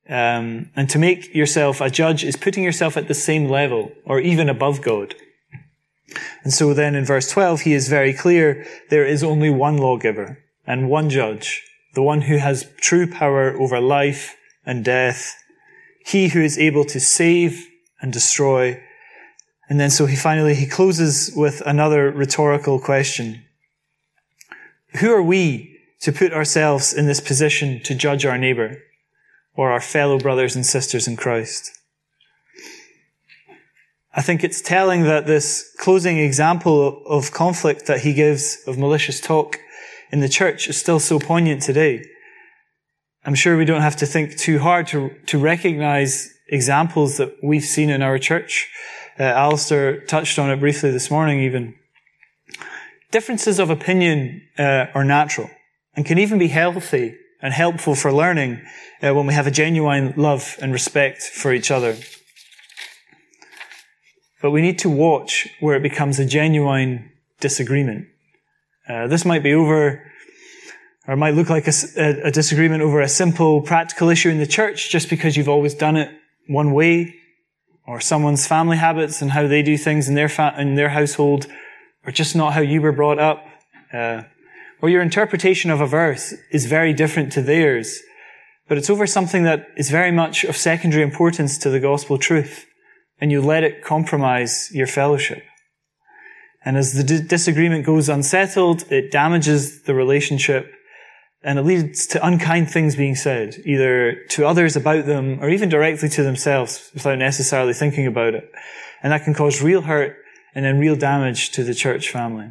Um, 0.08 0.70
and 0.76 0.90
to 0.92 1.00
make 1.00 1.34
yourself 1.34 1.82
a 1.82 1.90
judge 1.90 2.24
is 2.24 2.36
putting 2.36 2.64
yourself 2.64 2.96
at 2.96 3.08
the 3.08 3.14
same 3.14 3.50
level 3.50 3.92
or 4.06 4.20
even 4.20 4.50
above 4.50 4.82
God. 4.82 5.16
And 6.44 6.54
so 6.54 6.74
then 6.74 6.96
in 6.96 7.06
verse 7.06 7.30
12, 7.30 7.62
he 7.62 7.74
is 7.74 7.88
very 7.88 8.14
clear 8.14 8.66
there 8.90 9.06
is 9.06 9.24
only 9.24 9.50
one 9.50 9.78
lawgiver 9.78 10.44
and 10.68 10.90
one 10.90 11.10
judge, 11.10 11.64
the 11.94 12.04
one 12.04 12.22
who 12.22 12.38
has 12.38 12.72
true 12.80 13.08
power 13.08 13.60
over 13.60 13.80
life 13.80 14.36
and 14.66 14.86
death, 14.86 15.36
he 16.06 16.30
who 16.30 16.42
is 16.42 16.58
able 16.58 16.86
to 16.86 17.00
save 17.00 17.68
and 18.02 18.14
destroy. 18.14 18.82
And 19.70 19.80
then 19.80 19.90
so 19.90 20.06
he 20.06 20.16
finally, 20.16 20.54
he 20.54 20.68
closes 20.68 21.32
with 21.36 21.62
another 21.66 22.12
rhetorical 22.12 22.80
question. 22.80 23.45
Who 25.00 25.14
are 25.14 25.24
we 25.24 25.78
to 26.02 26.12
put 26.12 26.32
ourselves 26.32 26.94
in 26.94 27.06
this 27.06 27.20
position 27.20 27.82
to 27.84 27.96
judge 27.96 28.26
our 28.26 28.38
neighbor 28.38 28.78
or 29.56 29.72
our 29.72 29.82
fellow 29.82 30.20
brothers 30.20 30.56
and 30.56 30.66
sisters 30.66 31.08
in 31.08 31.18
Christ? 31.18 31.72
I 34.14 34.22
think 34.22 34.44
it's 34.44 34.62
telling 34.62 35.04
that 35.04 35.28
this 35.28 35.76
closing 35.80 36.18
example 36.18 37.06
of 37.06 37.32
conflict 37.32 37.86
that 37.88 38.02
he 38.02 38.14
gives 38.14 38.58
of 38.66 38.78
malicious 38.78 39.20
talk 39.20 39.60
in 40.12 40.22
the 40.22 40.30
church 40.30 40.70
is 40.70 40.78
still 40.78 41.00
so 41.00 41.20
poignant 41.20 41.62
today. 41.62 42.06
I'm 43.26 43.36
sure 43.36 43.58
we 43.58 43.66
don't 43.66 43.82
have 43.82 43.98
to 43.98 44.06
think 44.06 44.38
too 44.38 44.60
hard 44.60 44.88
to, 44.88 45.10
to 45.26 45.38
recognize 45.38 46.32
examples 46.48 47.18
that 47.18 47.36
we've 47.44 47.66
seen 47.66 47.90
in 47.90 48.02
our 48.02 48.18
church. 48.18 48.70
Uh, 49.20 49.24
Alistair 49.24 50.06
touched 50.06 50.40
on 50.40 50.50
it 50.50 50.60
briefly 50.60 50.92
this 50.92 51.12
morning 51.12 51.42
even 51.42 51.76
differences 53.16 53.60
of 53.60 53.70
opinion 53.70 54.42
uh, 54.60 54.88
are 54.94 55.06
natural 55.06 55.50
and 55.96 56.06
can 56.06 56.20
even 56.20 56.38
be 56.38 56.50
healthy 56.50 57.16
and 57.42 57.54
helpful 57.54 57.96
for 57.96 58.12
learning 58.12 58.62
uh, 59.02 59.14
when 59.14 59.26
we 59.26 59.34
have 59.34 59.48
a 59.48 59.52
genuine 59.52 60.14
love 60.18 60.58
and 60.62 60.74
respect 60.74 61.22
for 61.22 61.54
each 61.54 61.72
other. 61.72 61.96
But 64.42 64.52
we 64.52 64.62
need 64.62 64.80
to 64.80 64.90
watch 64.90 65.48
where 65.62 65.78
it 65.78 65.82
becomes 65.82 66.20
a 66.20 66.26
genuine 66.26 67.10
disagreement. 67.40 68.08
Uh, 68.90 69.08
this 69.08 69.24
might 69.24 69.44
be 69.44 69.54
over, 69.54 70.12
or 71.08 71.16
might 71.16 71.36
look 71.36 71.50
like 71.50 71.70
a, 71.70 71.74
a, 72.26 72.32
disagreement 72.32 72.84
over 72.84 73.00
a 73.00 73.08
simple 73.08 73.62
practical 73.62 74.10
issue 74.10 74.30
in 74.30 74.40
the 74.40 74.46
church 74.60 74.92
just 74.92 75.10
because 75.10 75.38
you've 75.38 75.48
always 75.56 75.74
done 75.74 75.96
it 75.96 76.10
one 76.50 76.74
way, 76.74 77.16
or 77.88 78.02
someone's 78.02 78.46
family 78.46 78.76
habits 78.76 79.22
and 79.22 79.32
how 79.32 79.48
they 79.48 79.62
do 79.62 79.78
things 79.78 80.10
in 80.10 80.16
their 80.16 80.28
fa- 80.28 80.56
in 80.58 80.76
their 80.76 80.90
household 80.90 81.48
or 82.06 82.12
just 82.12 82.36
not 82.36 82.54
how 82.54 82.62
you 82.62 82.82
were 82.82 82.92
brought 82.92 83.20
up, 83.20 83.46
uh, 83.94 84.24
or 84.82 84.90
your 84.90 85.02
interpretation 85.02 85.72
of 85.72 85.82
a 85.82 85.88
verse 85.88 86.34
is 86.52 86.66
very 86.66 86.94
different 86.94 87.32
to 87.34 87.42
theirs, 87.42 88.00
but 88.68 88.78
it's 88.78 88.90
over 88.90 89.08
something 89.08 89.44
that 89.44 89.68
is 89.78 89.90
very 89.90 90.12
much 90.12 90.44
of 90.44 90.56
secondary 90.56 91.04
importance 91.04 91.58
to 91.58 91.70
the 91.70 91.80
gospel 91.80 92.18
truth. 92.18 92.66
and 93.20 93.32
you 93.32 93.42
let 93.42 93.64
it 93.64 93.82
compromise 93.84 94.70
your 94.74 94.88
fellowship. 94.88 95.44
And 96.66 96.78
as 96.78 96.94
the 96.94 97.04
disagreement 97.22 97.86
goes 97.86 98.10
unsettled, 98.10 98.92
it 98.92 99.12
damages 99.12 99.84
the 99.84 99.94
relationship 99.94 100.72
and 101.44 101.60
it 101.60 101.62
leads 101.62 102.08
to 102.08 102.26
unkind 102.26 102.72
things 102.72 102.96
being 102.96 103.16
said, 103.16 103.56
either 103.66 104.16
to 104.30 104.48
others 104.48 104.76
about 104.76 105.06
them 105.06 105.38
or 105.42 105.50
even 105.50 105.70
directly 105.70 106.10
to 106.10 106.24
themselves 106.24 106.90
without 106.96 107.20
necessarily 107.20 107.74
thinking 107.74 108.08
about 108.08 108.34
it. 108.34 108.52
And 109.04 109.14
that 109.14 109.24
can 109.24 109.36
cause 109.36 109.62
real 109.62 109.82
hurt 109.82 110.18
and 110.56 110.66
then 110.66 110.80
real 110.80 110.96
damage 110.96 111.52
to 111.52 111.64
the 111.64 111.76
church 111.76 112.10
family. 112.10 112.50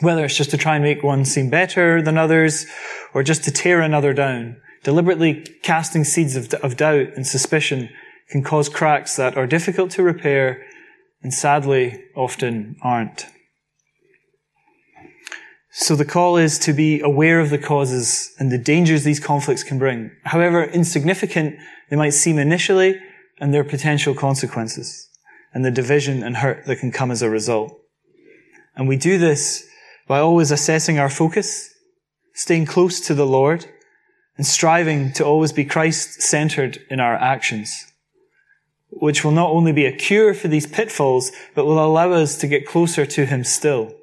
Whether 0.00 0.24
it's 0.24 0.36
just 0.36 0.50
to 0.50 0.56
try 0.56 0.76
and 0.76 0.84
make 0.84 1.02
one 1.02 1.24
seem 1.24 1.50
better 1.50 2.00
than 2.00 2.18
others 2.18 2.66
or 3.14 3.22
just 3.22 3.42
to 3.44 3.50
tear 3.50 3.80
another 3.80 4.12
down, 4.12 4.60
deliberately 4.84 5.44
casting 5.62 6.04
seeds 6.04 6.36
of, 6.36 6.52
of 6.54 6.76
doubt 6.76 7.08
and 7.16 7.26
suspicion 7.26 7.88
can 8.30 8.42
cause 8.42 8.68
cracks 8.68 9.16
that 9.16 9.36
are 9.36 9.46
difficult 9.46 9.90
to 9.92 10.02
repair 10.02 10.64
and 11.22 11.32
sadly 11.32 12.04
often 12.14 12.76
aren't. 12.82 13.26
So 15.74 15.96
the 15.96 16.04
call 16.04 16.36
is 16.36 16.58
to 16.60 16.74
be 16.74 17.00
aware 17.00 17.40
of 17.40 17.48
the 17.48 17.58
causes 17.58 18.34
and 18.38 18.52
the 18.52 18.58
dangers 18.58 19.04
these 19.04 19.20
conflicts 19.20 19.62
can 19.62 19.78
bring, 19.78 20.10
however 20.24 20.64
insignificant 20.64 21.56
they 21.88 21.96
might 21.96 22.10
seem 22.10 22.38
initially, 22.38 23.00
and 23.40 23.54
their 23.54 23.64
potential 23.64 24.14
consequences, 24.14 25.08
and 25.54 25.64
the 25.64 25.70
division 25.70 26.22
and 26.22 26.36
hurt 26.36 26.64
that 26.66 26.76
can 26.76 26.92
come 26.92 27.10
as 27.10 27.22
a 27.22 27.30
result. 27.30 27.78
And 28.74 28.88
we 28.88 28.96
do 28.96 29.18
this 29.18 29.66
by 30.08 30.18
always 30.18 30.50
assessing 30.50 30.98
our 30.98 31.10
focus, 31.10 31.74
staying 32.34 32.66
close 32.66 33.00
to 33.00 33.14
the 33.14 33.26
Lord, 33.26 33.66
and 34.36 34.46
striving 34.46 35.12
to 35.12 35.24
always 35.24 35.52
be 35.52 35.64
Christ-centered 35.64 36.80
in 36.90 37.00
our 37.00 37.14
actions 37.14 37.92
which 38.92 39.24
will 39.24 39.32
not 39.32 39.50
only 39.50 39.72
be 39.72 39.86
a 39.86 39.96
cure 39.96 40.34
for 40.34 40.48
these 40.48 40.66
pitfalls, 40.66 41.32
but 41.54 41.64
will 41.64 41.82
allow 41.82 42.12
us 42.12 42.36
to 42.38 42.46
get 42.46 42.66
closer 42.66 43.06
to 43.06 43.24
Him 43.24 43.42
still. 43.42 43.94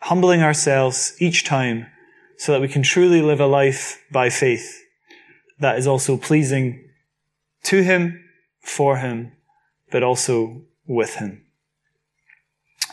Humbling 0.00 0.42
ourselves 0.42 1.16
each 1.20 1.44
time 1.44 1.86
so 2.38 2.52
that 2.52 2.60
we 2.60 2.68
can 2.68 2.82
truly 2.82 3.22
live 3.22 3.40
a 3.40 3.46
life 3.46 4.02
by 4.10 4.28
faith 4.28 4.82
that 5.58 5.78
is 5.78 5.86
also 5.86 6.16
pleasing 6.16 6.88
to 7.62 7.82
Him, 7.82 8.22
for 8.60 8.98
Him, 8.98 9.32
but 9.96 10.02
also 10.02 10.60
with 10.86 11.14
Him. 11.14 11.42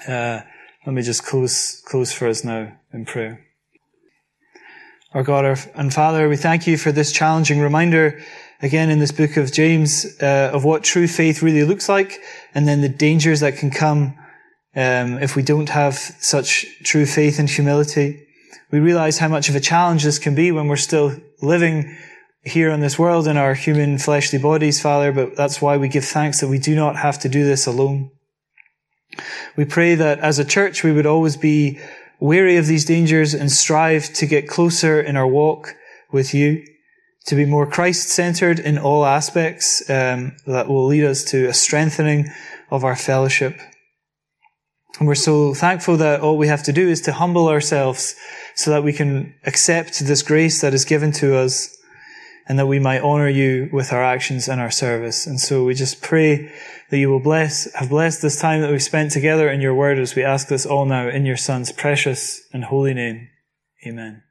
Uh, 0.07 0.39
let 0.85 0.93
me 0.93 1.01
just 1.01 1.25
close, 1.25 1.81
close 1.81 2.13
for 2.13 2.29
us 2.29 2.45
now 2.45 2.77
in 2.93 3.03
prayer. 3.03 3.45
Our 5.13 5.21
God 5.21 5.59
and 5.75 5.93
Father, 5.93 6.29
we 6.29 6.37
thank 6.37 6.65
you 6.65 6.77
for 6.77 6.93
this 6.93 7.11
challenging 7.11 7.59
reminder 7.59 8.21
again 8.61 8.89
in 8.89 8.99
this 8.99 9.11
book 9.11 9.35
of 9.35 9.51
James 9.51 10.05
uh, 10.21 10.51
of 10.53 10.63
what 10.63 10.85
true 10.85 11.07
faith 11.07 11.41
really 11.41 11.65
looks 11.65 11.89
like, 11.89 12.21
and 12.55 12.69
then 12.69 12.79
the 12.79 12.87
dangers 12.87 13.41
that 13.41 13.57
can 13.57 13.69
come 13.69 14.17
um, 14.73 15.21
if 15.21 15.35
we 15.35 15.43
don't 15.43 15.67
have 15.67 15.95
such 15.95 16.65
true 16.83 17.05
faith 17.05 17.37
and 17.37 17.49
humility. 17.49 18.25
We 18.71 18.79
realize 18.79 19.17
how 19.17 19.27
much 19.27 19.49
of 19.49 19.57
a 19.57 19.59
challenge 19.59 20.05
this 20.05 20.19
can 20.19 20.35
be 20.35 20.53
when 20.53 20.69
we're 20.69 20.77
still 20.77 21.17
living 21.41 21.97
here 22.43 22.71
on 22.71 22.81
this 22.81 22.99
world 22.99 23.27
in 23.27 23.37
our 23.37 23.53
human 23.53 23.97
fleshly 23.97 24.39
bodies, 24.39 24.81
Father, 24.81 25.11
but 25.11 25.35
that's 25.35 25.61
why 25.61 25.77
we 25.77 25.87
give 25.87 26.05
thanks 26.05 26.41
that 26.41 26.49
we 26.49 26.59
do 26.59 26.75
not 26.75 26.97
have 26.97 27.19
to 27.19 27.29
do 27.29 27.45
this 27.45 27.65
alone. 27.65 28.11
We 29.55 29.65
pray 29.65 29.95
that 29.95 30.19
as 30.19 30.39
a 30.39 30.45
church 30.45 30.83
we 30.83 30.91
would 30.91 31.05
always 31.05 31.37
be 31.37 31.79
wary 32.19 32.57
of 32.57 32.67
these 32.67 32.85
dangers 32.85 33.33
and 33.33 33.51
strive 33.51 34.13
to 34.13 34.25
get 34.25 34.47
closer 34.47 34.99
in 34.99 35.15
our 35.15 35.27
walk 35.27 35.75
with 36.11 36.33
you 36.33 36.63
to 37.25 37.35
be 37.35 37.45
more 37.45 37.65
Christ 37.65 38.09
centered 38.09 38.59
in 38.59 38.77
all 38.77 39.05
aspects 39.05 39.89
um, 39.89 40.35
that 40.45 40.67
will 40.67 40.85
lead 40.85 41.05
us 41.05 41.23
to 41.25 41.47
a 41.47 41.53
strengthening 41.53 42.29
of 42.69 42.83
our 42.83 42.95
fellowship. 42.95 43.57
And 44.99 45.07
we're 45.07 45.15
so 45.15 45.53
thankful 45.53 45.97
that 45.97 46.19
all 46.19 46.37
we 46.37 46.47
have 46.47 46.63
to 46.63 46.73
do 46.73 46.89
is 46.89 47.01
to 47.01 47.13
humble 47.13 47.47
ourselves 47.47 48.15
so 48.55 48.71
that 48.71 48.83
we 48.83 48.93
can 48.93 49.33
accept 49.45 49.99
this 49.99 50.21
grace 50.21 50.61
that 50.61 50.73
is 50.73 50.85
given 50.85 51.11
to 51.13 51.35
us 51.35 51.75
and 52.47 52.59
that 52.59 52.67
we 52.67 52.79
might 52.79 53.01
honor 53.01 53.29
you 53.29 53.69
with 53.71 53.93
our 53.93 54.03
actions 54.03 54.47
and 54.47 54.59
our 54.59 54.71
service. 54.71 55.25
And 55.25 55.39
so 55.39 55.63
we 55.63 55.73
just 55.73 56.01
pray 56.01 56.51
that 56.89 56.97
you 56.97 57.09
will 57.09 57.19
bless, 57.19 57.73
have 57.73 57.89
blessed 57.89 58.21
this 58.21 58.39
time 58.39 58.61
that 58.61 58.71
we've 58.71 58.83
spent 58.83 59.11
together 59.11 59.49
in 59.49 59.61
your 59.61 59.73
word 59.73 59.97
as 59.97 60.15
we 60.15 60.23
ask 60.23 60.47
this 60.47 60.65
all 60.65 60.85
now 60.85 61.07
in 61.07 61.25
your 61.25 61.37
son's 61.37 61.71
precious 61.71 62.41
and 62.51 62.65
holy 62.65 62.93
name. 62.93 63.29
Amen. 63.87 64.23